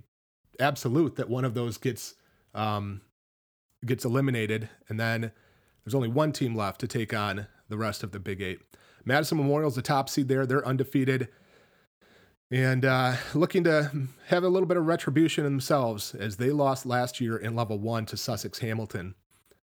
absolute 0.60 1.16
that 1.16 1.30
one 1.30 1.46
of 1.46 1.54
those 1.54 1.78
gets 1.78 2.16
um, 2.54 3.02
gets 3.86 4.06
eliminated, 4.06 4.70
and 4.90 5.00
then 5.00 5.32
there's 5.84 5.96
only 5.96 6.10
one 6.10 6.32
team 6.32 6.56
left 6.56 6.80
to 6.82 6.88
take 6.88 7.14
on 7.14 7.48
the 7.70 7.78
rest 7.78 8.04
of 8.04 8.12
the 8.12 8.20
Big 8.20 8.42
Eight. 8.42 8.60
Madison 9.06 9.38
Memorial's 9.38 9.76
the 9.76 9.82
top 9.82 10.10
seed 10.10 10.28
there. 10.28 10.46
They're 10.46 10.66
undefeated 10.66 11.30
and 12.52 12.84
uh, 12.84 13.16
looking 13.34 13.64
to 13.64 13.90
have 14.28 14.44
a 14.44 14.50
little 14.50 14.68
bit 14.68 14.78
of 14.78 14.86
retribution 14.86 15.46
themselves 15.46 16.14
as 16.14 16.36
they 16.36 16.52
lost 16.52 16.86
last 16.86 17.22
year 17.22 17.38
in 17.38 17.56
level 17.56 17.80
one 17.80 18.06
to 18.08 18.18
Sussex 18.18 18.60
Hamilton. 18.60 19.16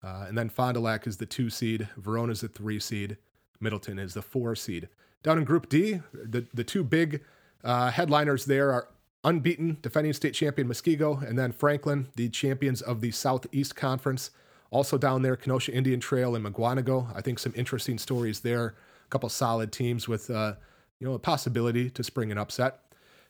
Uh, 0.03 0.25
and 0.27 0.37
then 0.37 0.49
Fond 0.49 0.75
du 0.75 0.81
Lac 0.81 1.07
is 1.07 1.17
the 1.19 1.27
two 1.27 1.49
seed, 1.49 1.89
Verona's 1.97 2.41
the 2.41 2.49
three 2.49 2.81
seed, 2.81 3.17
Middleton 3.61 4.01
is 4.01 4.15
the 4.15 4.23
four 4.23 4.57
seed. 4.57 4.89
Down 5.23 5.39
in 5.39 5.45
Group 5.45 5.69
D, 5.69 6.01
the, 6.13 6.45
the 6.53 6.65
two 6.65 6.83
big 6.83 7.23
uh, 7.63 7.93
headliners 7.93 8.47
there 8.47 8.73
are 8.73 8.89
unbeaten 9.23 9.79
defending 9.81 10.13
state 10.13 10.35
champion 10.35 10.67
Muskego, 10.67 11.23
and 11.23 11.39
then 11.39 11.53
Franklin, 11.53 12.09
the 12.17 12.29
champions 12.29 12.83
of 12.83 13.01
the 13.01 13.13
Southeast 13.13 13.77
Conference. 13.77 14.33
Also 14.73 14.99
down 14.99 15.23
there, 15.23 15.37
Kenosha 15.37 15.73
Indian 15.73 16.01
Trail 16.01 16.35
and 16.35 16.45
Mukwonago. 16.45 17.15
I 17.15 17.21
think 17.21 17.39
some 17.39 17.53
interesting 17.55 17.99
stories 17.99 18.41
there 18.41 18.75
A 19.07 19.11
couple 19.11 19.29
solid 19.29 19.71
teams 19.71 20.09
with 20.09 20.29
uh, 20.29 20.55
you 21.03 21.09
know 21.09 21.15
a 21.15 21.19
possibility 21.19 21.91
to 21.91 22.05
spring 22.05 22.31
an 22.31 22.39
upset. 22.39 22.79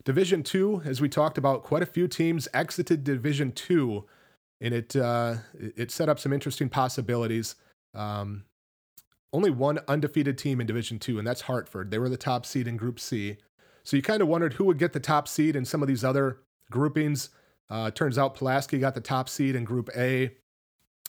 Division 0.04 0.42
two, 0.42 0.82
as 0.84 1.00
we 1.00 1.08
talked 1.08 1.38
about, 1.38 1.62
quite 1.62 1.82
a 1.82 1.86
few 1.86 2.06
teams 2.06 2.46
exited 2.52 3.02
Division 3.02 3.50
two, 3.50 4.04
and 4.60 4.74
it 4.74 4.94
uh, 4.94 5.36
it 5.58 5.90
set 5.90 6.10
up 6.10 6.18
some 6.18 6.34
interesting 6.34 6.68
possibilities. 6.68 7.54
Um, 7.94 8.44
only 9.32 9.48
one 9.48 9.78
undefeated 9.88 10.36
team 10.36 10.60
in 10.60 10.66
Division 10.66 10.98
two, 10.98 11.18
and 11.18 11.26
that's 11.26 11.40
Hartford. 11.40 11.90
They 11.90 11.98
were 11.98 12.10
the 12.10 12.18
top 12.18 12.44
seed 12.44 12.68
in 12.68 12.76
Group 12.76 13.00
C. 13.00 13.38
So 13.84 13.96
you 13.96 14.02
kind 14.02 14.20
of 14.20 14.28
wondered 14.28 14.52
who 14.52 14.64
would 14.64 14.78
get 14.78 14.92
the 14.92 15.00
top 15.00 15.26
seed 15.26 15.56
in 15.56 15.64
some 15.64 15.80
of 15.80 15.88
these 15.88 16.04
other 16.04 16.40
groupings. 16.70 17.30
Uh, 17.70 17.90
turns 17.90 18.18
out 18.18 18.34
Pulaski 18.34 18.80
got 18.80 18.94
the 18.94 19.00
top 19.00 19.30
seed 19.30 19.56
in 19.56 19.64
Group 19.64 19.88
A 19.96 20.32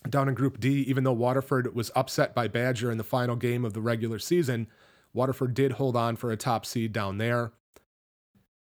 down 0.10 0.30
in 0.30 0.34
Group 0.34 0.62
D, 0.62 0.84
even 0.84 1.04
though 1.04 1.12
Waterford 1.12 1.76
was 1.76 1.92
upset 1.94 2.34
by 2.34 2.48
Badger 2.48 2.90
in 2.90 2.98
the 2.98 3.04
final 3.04 3.36
game 3.36 3.66
of 3.66 3.74
the 3.74 3.82
regular 3.82 4.18
season, 4.18 4.68
Waterford 5.14 5.54
did 5.54 5.74
hold 5.74 5.96
on 5.96 6.16
for 6.16 6.32
a 6.32 6.38
top 6.38 6.66
seed 6.66 6.92
down 6.92 7.18
there. 7.18 7.52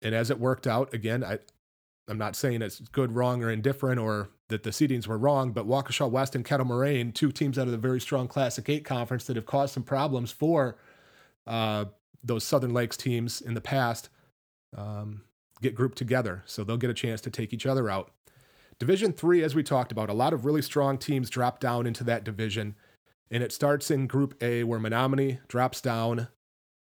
And 0.01 0.15
as 0.15 0.31
it 0.31 0.39
worked 0.39 0.65
out, 0.65 0.93
again, 0.93 1.24
I, 1.24 1.39
I'm 2.07 2.17
not 2.17 2.36
saying 2.36 2.62
it's 2.62 2.79
good, 2.79 3.12
wrong, 3.12 3.43
or 3.43 3.51
indifferent, 3.51 4.00
or 4.00 4.29
that 4.48 4.63
the 4.63 4.71
seedings 4.71 5.07
were 5.07 5.17
wrong, 5.17 5.51
but 5.51 5.67
Waukesha 5.67 6.10
West 6.10 6.36
and 6.36 6.43
Kettle 6.43 6.65
Moraine, 6.65 7.12
two 7.12 7.31
teams 7.31 7.57
out 7.57 7.67
of 7.67 7.71
the 7.71 7.77
very 7.77 8.01
strong 8.01 8.27
Classic 8.27 8.67
8 8.67 8.83
conference 8.83 9.25
that 9.25 9.36
have 9.36 9.45
caused 9.45 9.74
some 9.74 9.83
problems 9.83 10.31
for 10.31 10.77
uh, 11.48 11.86
those 12.24 12.43
Southern 12.43 12.74
Lakes 12.74 12.98
teams 12.98 13.41
in 13.41 13.53
the 13.53 13.62
past, 13.62 14.10
um, 14.75 15.21
get 15.62 15.75
grouped 15.75 15.98
together. 15.98 16.43
So 16.45 16.63
they'll 16.63 16.77
get 16.77 16.89
a 16.89 16.95
chance 16.95 17.21
to 17.21 17.29
take 17.29 17.53
each 17.53 17.65
other 17.65 17.89
out. 17.89 18.12
Division 18.79 19.13
three, 19.13 19.43
as 19.43 19.53
we 19.53 19.63
talked 19.63 19.91
about, 19.91 20.10
a 20.10 20.13
lot 20.13 20.33
of 20.33 20.43
really 20.43 20.62
strong 20.62 20.98
teams 20.98 21.29
drop 21.29 21.60
down 21.60 21.86
into 21.86 22.03
that 22.05 22.24
division. 22.24 22.75
And 23.31 23.41
it 23.41 23.53
starts 23.53 23.89
in 23.89 24.07
Group 24.07 24.35
A, 24.43 24.63
where 24.65 24.79
Menomonie 24.79 25.39
drops 25.47 25.79
down. 25.81 26.27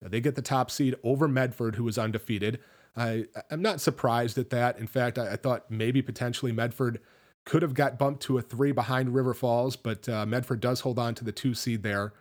They 0.00 0.20
get 0.20 0.34
the 0.34 0.42
top 0.42 0.70
seed 0.70 0.94
over 1.04 1.28
Medford, 1.28 1.76
who 1.76 1.84
was 1.84 1.98
undefeated. 1.98 2.58
I, 2.96 3.26
I'm 3.50 3.62
not 3.62 3.80
surprised 3.80 4.38
at 4.38 4.50
that. 4.50 4.78
In 4.78 4.86
fact, 4.86 5.18
I, 5.18 5.32
I 5.32 5.36
thought 5.36 5.70
maybe 5.70 6.02
potentially 6.02 6.52
Medford 6.52 7.00
could 7.44 7.62
have 7.62 7.74
got 7.74 7.98
bumped 7.98 8.22
to 8.24 8.38
a 8.38 8.42
three 8.42 8.72
behind 8.72 9.14
River 9.14 9.34
Falls, 9.34 9.76
but 9.76 10.08
uh, 10.08 10.26
Medford 10.26 10.60
does 10.60 10.80
hold 10.80 10.98
on 10.98 11.14
to 11.14 11.24
the 11.24 11.32
two 11.32 11.54
seed 11.54 11.82
there. 11.82 12.12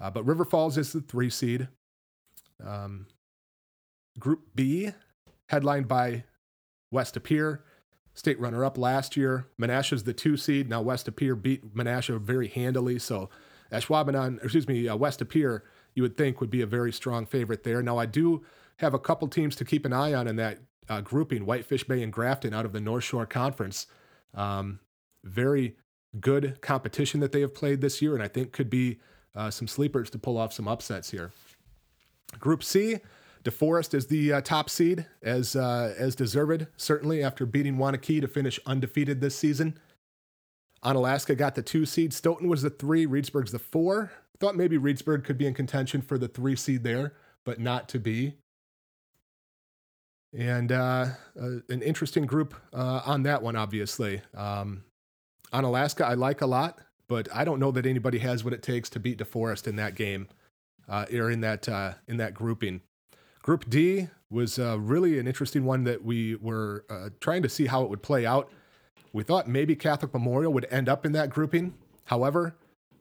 Uh, 0.00 0.10
but 0.10 0.24
River 0.24 0.44
Falls 0.44 0.76
is 0.76 0.92
the 0.92 1.00
three 1.00 1.30
seed. 1.30 1.68
Um, 2.64 3.06
group 4.18 4.40
B, 4.54 4.90
headlined 5.48 5.88
by 5.88 6.24
West 6.90 7.14
De 7.14 7.20
Pere. 7.20 7.62
State 8.14 8.38
runner 8.38 8.64
up 8.64 8.76
last 8.76 9.16
year. 9.16 9.46
Menasha's 9.60 10.04
the 10.04 10.12
two 10.12 10.36
seed. 10.36 10.68
Now 10.68 10.82
West 10.82 11.06
De 11.06 11.12
Pere 11.12 11.34
beat 11.34 11.74
Menasha 11.74 12.20
very 12.20 12.48
handily. 12.48 12.98
So 12.98 13.30
Ashwaubenon, 13.72 14.42
excuse 14.42 14.68
me, 14.68 14.88
uh, 14.88 14.96
West 14.96 15.18
De 15.18 15.24
Pere, 15.24 15.64
you 15.94 16.02
would 16.02 16.16
think 16.16 16.40
would 16.40 16.50
be 16.50 16.62
a 16.62 16.66
very 16.66 16.92
strong 16.92 17.26
favorite 17.26 17.64
there. 17.64 17.82
Now 17.82 17.98
I 17.98 18.06
do 18.06 18.44
have 18.76 18.94
a 18.94 18.98
couple 18.98 19.28
teams 19.28 19.56
to 19.56 19.64
keep 19.64 19.84
an 19.84 19.92
eye 19.92 20.14
on 20.14 20.26
in 20.26 20.36
that 20.36 20.58
uh, 20.88 21.00
grouping 21.00 21.46
Whitefish 21.46 21.84
Bay 21.84 22.02
and 22.02 22.12
Grafton 22.12 22.52
out 22.54 22.64
of 22.64 22.72
the 22.72 22.80
North 22.80 23.04
Shore 23.04 23.26
Conference. 23.26 23.86
Um, 24.34 24.80
very 25.24 25.76
good 26.20 26.60
competition 26.60 27.20
that 27.20 27.32
they 27.32 27.40
have 27.40 27.54
played 27.54 27.80
this 27.80 28.02
year, 28.02 28.14
and 28.14 28.22
I 28.22 28.28
think 28.28 28.52
could 28.52 28.70
be 28.70 29.00
uh, 29.34 29.50
some 29.50 29.68
sleepers 29.68 30.10
to 30.10 30.18
pull 30.18 30.36
off 30.36 30.52
some 30.52 30.68
upsets 30.68 31.10
here. 31.10 31.32
Group 32.38 32.62
C, 32.64 32.98
DeForest 33.44 33.94
is 33.94 34.06
the 34.06 34.34
uh, 34.34 34.40
top 34.40 34.70
seed, 34.70 35.06
as 35.22 35.56
uh, 35.56 35.94
as 35.98 36.14
deserved, 36.14 36.66
certainly 36.76 37.22
after 37.22 37.46
beating 37.46 37.76
Waunakee 37.76 38.20
to 38.20 38.28
finish 38.28 38.60
undefeated 38.66 39.20
this 39.20 39.36
season. 39.36 39.78
Onalaska 40.84 41.36
got 41.36 41.54
the 41.54 41.62
two 41.62 41.86
seed. 41.86 42.12
Stoughton 42.12 42.48
was 42.48 42.62
the 42.62 42.70
three. 42.70 43.06
Reedsburg's 43.06 43.52
the 43.52 43.58
four. 43.58 44.10
Thought 44.40 44.56
maybe 44.56 44.76
Reedsburg 44.76 45.24
could 45.24 45.38
be 45.38 45.46
in 45.46 45.54
contention 45.54 46.02
for 46.02 46.18
the 46.18 46.28
three 46.28 46.56
seed 46.56 46.82
there, 46.82 47.14
but 47.44 47.60
not 47.60 47.88
to 47.90 48.00
be. 48.00 48.34
And 50.36 50.72
uh, 50.72 51.06
uh, 51.40 51.48
an 51.68 51.82
interesting 51.82 52.26
group 52.26 52.54
uh, 52.72 53.02
on 53.04 53.22
that 53.24 53.42
one, 53.42 53.54
obviously. 53.54 54.22
Um, 54.34 54.84
Onalaska, 55.52 56.04
I 56.04 56.14
like 56.14 56.40
a 56.40 56.46
lot, 56.46 56.78
but 57.06 57.28
I 57.32 57.44
don't 57.44 57.60
know 57.60 57.70
that 57.70 57.86
anybody 57.86 58.18
has 58.18 58.42
what 58.42 58.54
it 58.54 58.62
takes 58.62 58.88
to 58.90 59.00
beat 59.00 59.18
DeForest 59.18 59.68
in 59.68 59.76
that 59.76 59.94
game 59.94 60.28
uh, 60.88 61.04
or 61.12 61.30
in 61.30 61.42
that 61.42 61.68
uh, 61.68 61.94
in 62.08 62.16
that 62.16 62.34
grouping. 62.34 62.80
Group 63.42 63.68
D 63.68 64.08
was 64.30 64.58
uh, 64.58 64.80
really 64.80 65.18
an 65.18 65.28
interesting 65.28 65.64
one 65.64 65.84
that 65.84 66.02
we 66.02 66.36
were 66.36 66.84
trying 67.20 67.42
to 67.42 67.48
see 67.48 67.66
how 67.66 67.82
it 67.82 67.90
would 67.90 68.02
play 68.02 68.24
out. 68.24 68.50
We 69.12 69.22
thought 69.22 69.46
maybe 69.46 69.76
Catholic 69.76 70.12
Memorial 70.12 70.52
would 70.52 70.66
end 70.70 70.88
up 70.88 71.04
in 71.04 71.12
that 71.12 71.30
grouping. 71.30 71.74
However, 72.06 72.56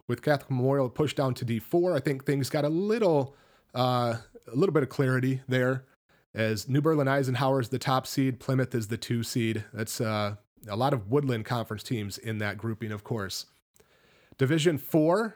with 0.07 0.21
Catholic 0.21 0.51
Memorial 0.51 0.89
pushed 0.89 1.15
down 1.17 1.33
to 1.35 1.45
D4, 1.45 1.95
I 1.95 1.99
think 1.99 2.25
things 2.25 2.49
got 2.49 2.65
a 2.65 2.69
little 2.69 3.35
uh, 3.73 4.17
a 4.47 4.55
little 4.55 4.73
bit 4.73 4.83
of 4.83 4.89
clarity 4.89 5.41
there. 5.47 5.85
As 6.33 6.67
New 6.67 6.81
Berlin 6.81 7.07
Eisenhower 7.07 7.59
is 7.59 7.69
the 7.69 7.79
top 7.79 8.07
seed, 8.07 8.39
Plymouth 8.39 8.73
is 8.75 8.87
the 8.87 8.97
two 8.97 9.23
seed. 9.23 9.63
That's 9.73 10.01
uh, 10.01 10.35
a 10.67 10.75
lot 10.75 10.93
of 10.93 11.09
Woodland 11.09 11.45
Conference 11.45 11.83
teams 11.83 12.17
in 12.17 12.37
that 12.39 12.57
grouping, 12.57 12.91
of 12.91 13.03
course. 13.03 13.45
Division 14.37 14.77
four, 14.77 15.35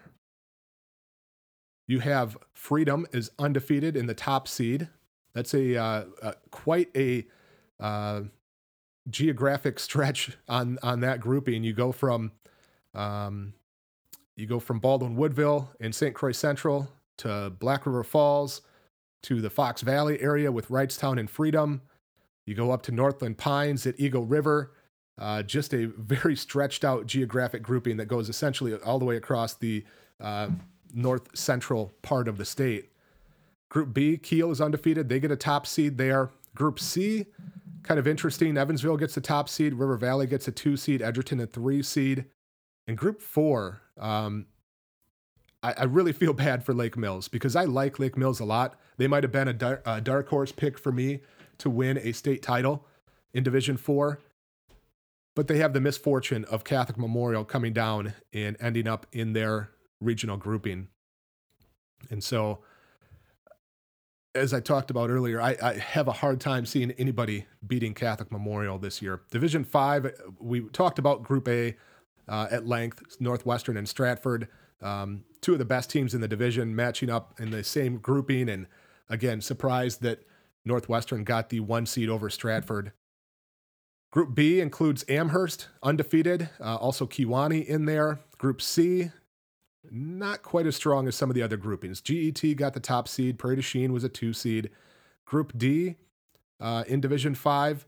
you 1.88 2.00
have 2.00 2.38
Freedom 2.54 3.06
is 3.14 3.32
undefeated 3.38 3.96
in 3.96 4.08
the 4.08 4.14
top 4.14 4.48
seed. 4.48 4.90
That's 5.34 5.54
a, 5.54 5.78
uh, 5.78 6.04
quite 6.50 6.90
a 6.96 7.26
uh, 7.80 8.22
geographic 9.10 9.80
stretch 9.80 10.38
on 10.48 10.78
on 10.84 11.02
that 11.02 11.20
grouping. 11.20 11.64
You 11.64 11.74
go 11.74 11.92
from 11.92 12.32
um, 12.94 13.54
you 14.36 14.46
go 14.46 14.60
from 14.60 14.80
Baldwin 14.80 15.16
Woodville 15.16 15.70
and 15.80 15.94
St. 15.94 16.14
Croix 16.14 16.32
Central 16.32 16.90
to 17.18 17.52
Black 17.60 17.86
River 17.86 18.04
Falls 18.04 18.62
to 19.24 19.42
the 19.42 19.50
Fox 19.50 19.82
Valley 19.82 20.22
area 20.22 20.52
with 20.52 20.68
Wrightstown 20.70 21.20
and 21.20 21.30
Freedom. 21.30 21.82
You 22.46 22.54
go 22.54 22.72
up 22.72 22.84
to 22.84 22.92
Northland 22.92 23.38
Pines 23.38 23.88
at 23.88 24.00
Eagle 24.00 24.26
River. 24.26 24.72
Uh, 25.18 25.42
just 25.42 25.74
a 25.74 25.86
very 25.86 26.36
stretched 26.36 26.84
out 26.84 27.08
geographic 27.08 27.64
grouping 27.64 27.98
that 27.98 28.08
goes 28.08 28.28
essentially 28.28 28.76
all 28.76 29.00
the 29.00 29.06
way 29.06 29.16
across 29.16 29.54
the 29.54 29.84
uh, 30.20 30.50
north 30.94 31.36
central 31.36 31.94
part 32.02 32.28
of 32.28 32.38
the 32.38 32.46
state. 32.46 32.90
Group 33.70 33.94
B, 33.94 34.18
Kiel 34.18 34.52
is 34.52 34.62
undefeated. 34.62 35.10
They 35.10 35.20
get 35.20 35.32
a 35.32 35.38
top 35.38 35.66
seed 35.66 35.98
there. 35.98 36.30
Group 36.54 36.80
C, 36.80 37.26
kind 37.86 38.00
of 38.00 38.08
interesting. 38.08 38.58
Evansville 38.58 38.98
gets 38.98 39.16
the 39.16 39.22
top 39.22 39.48
seed. 39.48 39.74
River 39.74 39.98
Valley 39.98 40.28
gets 40.28 40.48
a 40.48 40.52
two 40.52 40.76
seed. 40.76 41.02
Edgerton 41.02 41.40
a 41.40 41.48
three 41.48 41.82
seed. 41.82 42.26
In 42.88 42.96
Group 42.96 43.22
Four, 43.22 43.82
um, 44.00 44.46
I, 45.64 45.74
I, 45.80 45.84
really 45.86 46.14
feel 46.14 46.34
bad 46.46 46.64
for 46.64 46.74
Lake 46.74 46.98
Mills 46.98 47.28
because 47.28 47.56
I 47.56 47.64
like 47.64 47.98
Lake 47.98 48.18
Mills 48.18 48.40
a 48.40 48.46
lot. 48.46 48.80
They 48.98 49.08
might 49.08 49.24
have 49.24 49.32
been 49.32 49.48
a, 49.48 49.54
dar- 49.54 49.82
a 49.86 50.02
dark 50.02 50.30
horse 50.30 50.52
pick 50.52 50.78
for 50.78 50.92
me 50.92 51.22
to 51.60 51.70
win 51.70 51.98
a 51.98 52.12
state 52.12 52.44
title 52.44 52.86
in 53.34 53.44
Division 53.44 53.78
Four, 53.78 54.20
but 55.36 55.48
they 55.48 55.58
have 55.58 55.74
the 55.74 55.82
misfortune 55.82 56.46
of 56.46 56.64
Catholic 56.64 56.98
Memorial 56.98 57.44
coming 57.44 57.74
down 57.74 58.14
and 58.34 58.56
ending 58.60 58.88
up 58.88 59.08
in 59.12 59.34
their 59.34 59.72
regional 60.00 60.38
grouping. 60.38 60.90
And 62.12 62.24
so, 62.24 62.60
as 64.36 64.54
I 64.54 64.60
talked 64.60 64.92
about 64.92 65.10
earlier, 65.10 65.42
I, 65.42 65.56
I, 65.62 65.74
have 65.76 66.08
a 66.08 66.12
hard 66.12 66.40
time 66.42 66.66
seeing 66.66 66.92
anybody 66.92 67.46
beating 67.66 67.94
Catholic 67.94 68.32
Memorial 68.32 68.78
this 68.78 69.02
year. 69.02 69.22
Division 69.32 69.64
five, 69.64 70.14
we 70.40 70.62
talked 70.70 71.00
about 71.00 71.24
Group 71.24 71.48
A 71.48 71.76
uh, 72.28 72.48
at 72.52 72.68
length, 72.68 73.18
Northwestern 73.20 73.78
and 73.78 73.88
Stratford, 73.88 74.48
um, 74.82 75.24
two 75.42 75.54
of 75.54 75.60
the 75.60 75.66
best 75.66 75.90
teams 75.90 76.14
in 76.14 76.22
the 76.22 76.28
division, 76.28 76.76
matching 76.76 77.10
up 77.10 77.40
in 77.40 77.52
the 77.52 77.64
same 77.64 77.98
grouping. 77.98 78.50
And 78.50 78.68
again, 79.10 79.42
surprised 79.42 80.02
that 80.02 80.26
Northwestern 80.66 81.24
got 81.24 81.50
the 81.50 81.62
one 81.62 81.86
seed 81.86 82.10
over 82.10 82.30
Stratford. 82.30 82.92
Group 84.12 84.36
B 84.36 84.60
includes 84.60 85.04
Amherst, 85.10 85.68
undefeated, 85.84 86.50
uh, 86.60 86.76
also 86.76 87.06
Kewaunee 87.06 87.66
in 87.66 87.86
there. 87.86 88.20
Group 88.38 88.62
C, 88.62 89.12
not 89.92 90.42
quite 90.42 90.66
as 90.66 90.76
strong 90.76 91.08
as 91.08 91.16
some 91.16 91.30
of 91.30 91.36
the 91.36 91.42
other 91.42 91.58
groupings. 91.58 92.02
GET 92.02 92.56
got 92.56 92.74
the 92.74 92.80
top 92.80 93.08
seed. 93.08 93.38
Prairie 93.38 93.58
du 93.58 93.62
Chien 93.62 93.94
was 93.94 94.04
a 94.04 94.10
two 94.10 94.34
seed. 94.34 94.70
Group 95.26 95.58
D 95.58 95.96
uh, 96.60 96.84
in 96.88 97.02
Division 97.02 97.36
Five, 97.36 97.86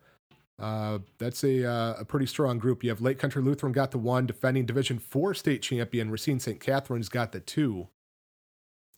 uh, 0.59 0.99
that's 1.19 1.43
a 1.43 1.65
uh, 1.65 1.95
a 1.99 2.05
pretty 2.05 2.25
strong 2.25 2.57
group. 2.57 2.83
You 2.83 2.89
have 2.89 3.01
Lake 3.01 3.19
Country 3.19 3.41
Lutheran 3.41 3.73
got 3.73 3.91
the 3.91 3.97
one, 3.97 4.25
defending 4.25 4.65
Division 4.65 4.99
Four 4.99 5.33
state 5.33 5.61
champion. 5.61 6.09
Racine 6.09 6.39
St. 6.39 6.59
Catherine's 6.59 7.09
got 7.09 7.31
the 7.31 7.39
two. 7.39 7.89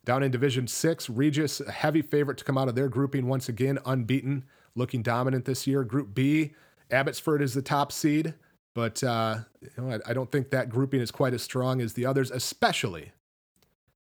Down 0.05 0.23
in 0.23 0.31
Division 0.31 0.67
Six, 0.67 1.09
Regis, 1.09 1.59
a 1.59 1.71
heavy 1.71 2.01
favorite 2.01 2.37
to 2.37 2.43
come 2.45 2.57
out 2.57 2.69
of 2.69 2.75
their 2.75 2.87
grouping 2.87 3.27
once 3.27 3.49
again, 3.49 3.77
unbeaten, 3.85 4.45
looking 4.73 5.03
dominant 5.03 5.45
this 5.45 5.67
year. 5.67 5.83
Group 5.83 6.15
B, 6.15 6.53
Abbotsford 6.89 7.41
is 7.41 7.53
the 7.53 7.61
top 7.61 7.91
seed. 7.91 8.33
But 8.75 9.03
uh, 9.03 9.39
you 9.61 9.69
know, 9.77 9.91
I, 9.91 10.11
I 10.11 10.13
don't 10.13 10.31
think 10.31 10.51
that 10.51 10.69
grouping 10.69 11.01
is 11.01 11.11
quite 11.11 11.33
as 11.33 11.41
strong 11.41 11.81
as 11.81 11.93
the 11.93 12.05
others, 12.05 12.31
especially 12.31 13.11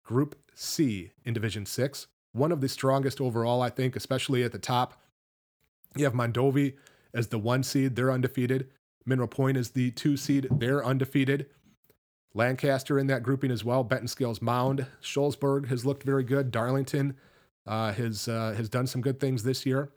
Group 0.05 0.37
C 0.55 1.13
in 1.25 1.35
Division 1.35 1.67
6. 1.67 2.07
One 2.33 2.53
of 2.53 2.61
the 2.61 2.69
strongest 2.69 3.21
overall, 3.21 3.63
I 3.63 3.71
think, 3.71 3.97
especially 3.97 4.43
at 4.43 4.53
the 4.53 4.59
top. 4.59 5.01
You 5.97 6.05
have 6.05 6.15
Mondovi 6.15 6.75
as 7.15 7.29
the 7.29 7.39
one 7.39 7.63
seed, 7.63 7.97
they're 7.97 8.13
undefeated. 8.13 8.69
Mineral 9.07 9.29
Point 9.29 9.57
is 9.57 9.71
the 9.71 9.91
two 9.93 10.17
seed, 10.17 10.49
they're 10.51 10.85
undefeated. 10.85 11.47
Lancaster 12.35 12.99
in 12.99 13.07
that 13.07 13.23
grouping 13.23 13.51
as 13.51 13.65
well. 13.65 13.83
Benton 13.83 14.09
Scales 14.09 14.43
Mound. 14.43 14.87
Shullsburg 15.03 15.69
has 15.69 15.87
looked 15.87 16.03
very 16.03 16.23
good. 16.23 16.51
Darlington 16.51 17.17
uh, 17.67 17.93
has, 17.93 18.29
uh, 18.29 18.55
has 18.57 18.69
done 18.69 18.87
some 18.87 19.01
good 19.01 19.19
things 19.19 19.43
this 19.43 19.65
year. 19.65 19.91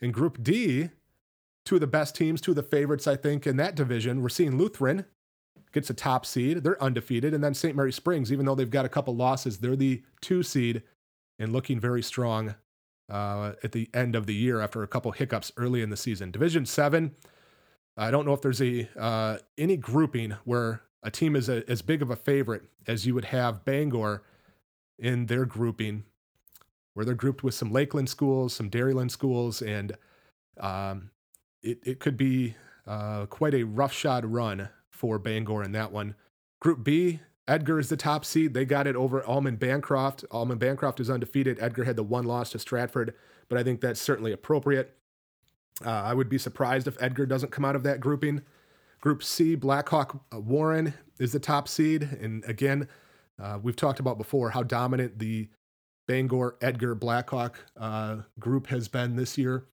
In 0.00 0.12
Group 0.12 0.42
D, 0.42 0.90
two 1.70 1.76
of 1.76 1.80
the 1.80 1.86
best 1.86 2.16
teams, 2.16 2.40
two 2.40 2.50
of 2.50 2.56
the 2.56 2.64
favorites, 2.64 3.06
I 3.06 3.14
think, 3.14 3.46
in 3.46 3.56
that 3.58 3.76
division. 3.76 4.24
Racine 4.24 4.58
Lutheran 4.58 5.04
gets 5.70 5.88
a 5.88 5.94
top 5.94 6.26
seed. 6.26 6.64
They're 6.64 6.82
undefeated. 6.82 7.32
And 7.32 7.44
then 7.44 7.54
St. 7.54 7.76
Mary 7.76 7.92
Springs, 7.92 8.32
even 8.32 8.44
though 8.44 8.56
they've 8.56 8.68
got 8.68 8.86
a 8.86 8.88
couple 8.88 9.14
losses, 9.14 9.58
they're 9.58 9.76
the 9.76 10.02
two 10.20 10.42
seed 10.42 10.82
and 11.38 11.52
looking 11.52 11.78
very 11.78 12.02
strong 12.02 12.56
uh, 13.08 13.52
at 13.62 13.70
the 13.70 13.88
end 13.94 14.16
of 14.16 14.26
the 14.26 14.34
year 14.34 14.60
after 14.60 14.82
a 14.82 14.88
couple 14.88 15.12
hiccups 15.12 15.52
early 15.56 15.80
in 15.80 15.90
the 15.90 15.96
season. 15.96 16.32
Division 16.32 16.66
seven, 16.66 17.14
I 17.96 18.10
don't 18.10 18.26
know 18.26 18.34
if 18.34 18.42
there's 18.42 18.60
a 18.60 18.88
uh, 18.98 19.38
any 19.56 19.76
grouping 19.76 20.34
where 20.42 20.82
a 21.04 21.10
team 21.12 21.36
is 21.36 21.48
a, 21.48 21.62
as 21.70 21.82
big 21.82 22.02
of 22.02 22.10
a 22.10 22.16
favorite 22.16 22.64
as 22.88 23.06
you 23.06 23.14
would 23.14 23.26
have 23.26 23.64
Bangor 23.64 24.24
in 24.98 25.26
their 25.26 25.44
grouping, 25.44 26.02
where 26.94 27.06
they're 27.06 27.14
grouped 27.14 27.44
with 27.44 27.54
some 27.54 27.70
Lakeland 27.70 28.08
schools, 28.08 28.54
some 28.54 28.68
Dairyland 28.68 29.12
schools, 29.12 29.62
and 29.62 29.96
um, 30.58 31.10
it, 31.62 31.78
it 31.84 32.00
could 32.00 32.16
be 32.16 32.56
uh, 32.86 33.26
quite 33.26 33.54
a 33.54 33.64
roughshod 33.64 34.24
run 34.24 34.68
for 34.90 35.18
Bangor 35.18 35.62
in 35.62 35.72
that 35.72 35.92
one. 35.92 36.14
Group 36.60 36.84
B, 36.84 37.20
Edgar 37.48 37.78
is 37.78 37.88
the 37.88 37.96
top 37.96 38.24
seed. 38.24 38.54
They 38.54 38.64
got 38.64 38.86
it 38.86 38.96
over 38.96 39.24
Almond 39.24 39.58
Bancroft. 39.58 40.24
Almond 40.30 40.60
Bancroft 40.60 41.00
is 41.00 41.10
undefeated. 41.10 41.58
Edgar 41.60 41.84
had 41.84 41.96
the 41.96 42.02
one 42.02 42.24
loss 42.24 42.50
to 42.50 42.58
Stratford, 42.58 43.14
but 43.48 43.58
I 43.58 43.62
think 43.62 43.80
that's 43.80 44.00
certainly 44.00 44.32
appropriate. 44.32 44.96
Uh, 45.84 45.90
I 45.90 46.14
would 46.14 46.28
be 46.28 46.38
surprised 46.38 46.86
if 46.86 47.00
Edgar 47.00 47.26
doesn't 47.26 47.50
come 47.50 47.64
out 47.64 47.76
of 47.76 47.82
that 47.84 48.00
grouping. 48.00 48.42
Group 49.00 49.22
C, 49.22 49.54
Blackhawk 49.54 50.22
uh, 50.32 50.40
Warren 50.40 50.94
is 51.18 51.32
the 51.32 51.40
top 51.40 51.68
seed. 51.68 52.02
And 52.02 52.44
again, 52.44 52.86
uh, 53.42 53.58
we've 53.62 53.76
talked 53.76 53.98
about 53.98 54.18
before 54.18 54.50
how 54.50 54.62
dominant 54.62 55.18
the 55.18 55.48
Bangor 56.06 56.56
Edgar 56.60 56.94
Blackhawk 56.94 57.58
uh, 57.76 58.18
group 58.38 58.66
has 58.66 58.88
been 58.88 59.16
this 59.16 59.38
year 59.38 59.64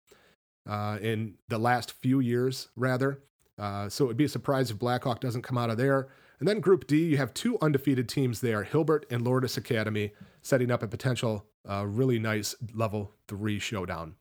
uh, 0.68 0.98
in 1.02 1.36
the 1.48 1.58
last 1.58 1.94
few 1.94 2.20
years, 2.20 2.70
rather. 2.76 3.24
Uh, 3.58 3.90
so 3.90 4.06
it 4.06 4.08
would 4.08 4.18
be 4.18 4.26
a 4.26 4.30
surprise 4.30 4.70
if 4.70 4.78
Blackhawk 4.78 5.20
doesn't 5.20 5.42
come 5.42 5.58
out 5.58 5.70
of 5.70 5.78
there. 5.78 6.10
And 6.40 6.48
then 6.48 6.60
Group 6.60 6.86
D, 6.86 7.06
you 7.06 7.18
have 7.18 7.34
two 7.34 7.58
undefeated 7.62 8.08
teams 8.08 8.42
there 8.42 8.64
Hilbert 8.64 9.06
and 9.10 9.24
Lourdes 9.24 9.58
Academy, 9.58 10.12
setting 10.42 10.70
up 10.70 10.84
a 10.84 10.88
potential 10.88 11.46
uh, 11.68 11.86
really 11.88 12.20
nice 12.20 12.56
level 12.74 13.14
three 13.28 13.60
showdown. 13.60 14.16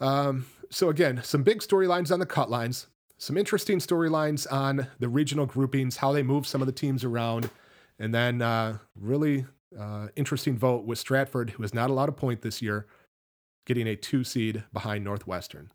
Um, 0.00 0.46
so, 0.70 0.88
again, 0.88 1.20
some 1.22 1.42
big 1.42 1.60
storylines 1.60 2.12
on 2.12 2.20
the 2.20 2.26
cut 2.26 2.50
lines, 2.50 2.86
some 3.18 3.36
interesting 3.36 3.78
storylines 3.78 4.50
on 4.50 4.88
the 4.98 5.08
regional 5.08 5.46
groupings, 5.46 5.98
how 5.98 6.12
they 6.12 6.22
move 6.22 6.46
some 6.46 6.60
of 6.62 6.66
the 6.66 6.72
teams 6.72 7.04
around, 7.04 7.50
and 7.98 8.14
then 8.14 8.40
uh, 8.40 8.78
really 8.94 9.46
uh, 9.78 10.08
interesting 10.16 10.56
vote 10.56 10.84
with 10.84 10.98
Stratford, 10.98 11.50
who 11.50 11.62
has 11.62 11.74
not 11.74 11.90
allowed 11.90 12.08
a 12.08 12.12
point 12.12 12.42
this 12.42 12.62
year, 12.62 12.86
getting 13.70 13.86
a 13.86 13.94
two 13.94 14.24
seed 14.24 14.64
behind 14.72 15.04
Northwestern. 15.04 15.70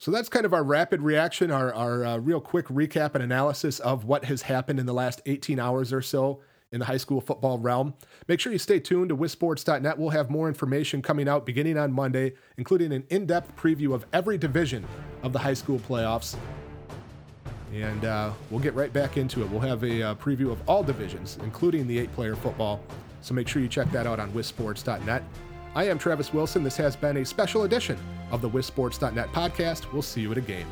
So 0.00 0.10
that's 0.10 0.28
kind 0.28 0.44
of 0.44 0.52
our 0.52 0.64
rapid 0.64 1.00
reaction, 1.00 1.52
our, 1.52 1.72
our 1.72 2.04
uh, 2.04 2.16
real 2.16 2.40
quick 2.40 2.66
recap 2.66 3.14
and 3.14 3.22
analysis 3.22 3.78
of 3.78 4.04
what 4.04 4.24
has 4.24 4.42
happened 4.42 4.80
in 4.80 4.86
the 4.86 4.92
last 4.92 5.22
18 5.24 5.60
hours 5.60 5.92
or 5.92 6.02
so 6.02 6.40
in 6.72 6.80
the 6.80 6.86
high 6.86 6.96
school 6.96 7.20
football 7.20 7.60
realm. 7.60 7.94
Make 8.26 8.40
sure 8.40 8.50
you 8.50 8.58
stay 8.58 8.80
tuned 8.80 9.10
to 9.10 9.16
wissports.net. 9.16 9.96
We'll 9.96 10.10
have 10.10 10.28
more 10.28 10.48
information 10.48 11.02
coming 11.02 11.28
out 11.28 11.46
beginning 11.46 11.78
on 11.78 11.92
Monday, 11.92 12.32
including 12.56 12.92
an 12.92 13.04
in 13.10 13.26
depth 13.26 13.54
preview 13.54 13.94
of 13.94 14.04
every 14.12 14.36
division 14.36 14.84
of 15.22 15.32
the 15.32 15.38
high 15.38 15.54
school 15.54 15.78
playoffs. 15.78 16.34
And 17.72 18.04
uh, 18.04 18.32
we'll 18.50 18.58
get 18.58 18.74
right 18.74 18.92
back 18.92 19.18
into 19.18 19.42
it. 19.42 19.50
We'll 19.50 19.60
have 19.60 19.84
a 19.84 20.02
uh, 20.02 20.14
preview 20.16 20.50
of 20.50 20.68
all 20.68 20.82
divisions, 20.82 21.38
including 21.44 21.86
the 21.86 21.96
eight 21.96 22.12
player 22.12 22.34
football. 22.34 22.82
So 23.20 23.34
make 23.34 23.46
sure 23.46 23.62
you 23.62 23.68
check 23.68 23.88
that 23.92 24.04
out 24.04 24.18
on 24.18 24.32
wissports.net. 24.32 25.22
I 25.74 25.84
am 25.84 25.98
Travis 25.98 26.34
Wilson. 26.34 26.62
This 26.62 26.76
has 26.76 26.96
been 26.96 27.18
a 27.18 27.24
special 27.24 27.64
edition 27.64 27.98
of 28.30 28.42
the 28.42 28.50
WisSports.net 28.50 29.32
podcast. 29.32 29.90
We'll 29.92 30.02
see 30.02 30.20
you 30.20 30.30
at 30.30 30.36
a 30.38 30.42
game. 30.42 30.66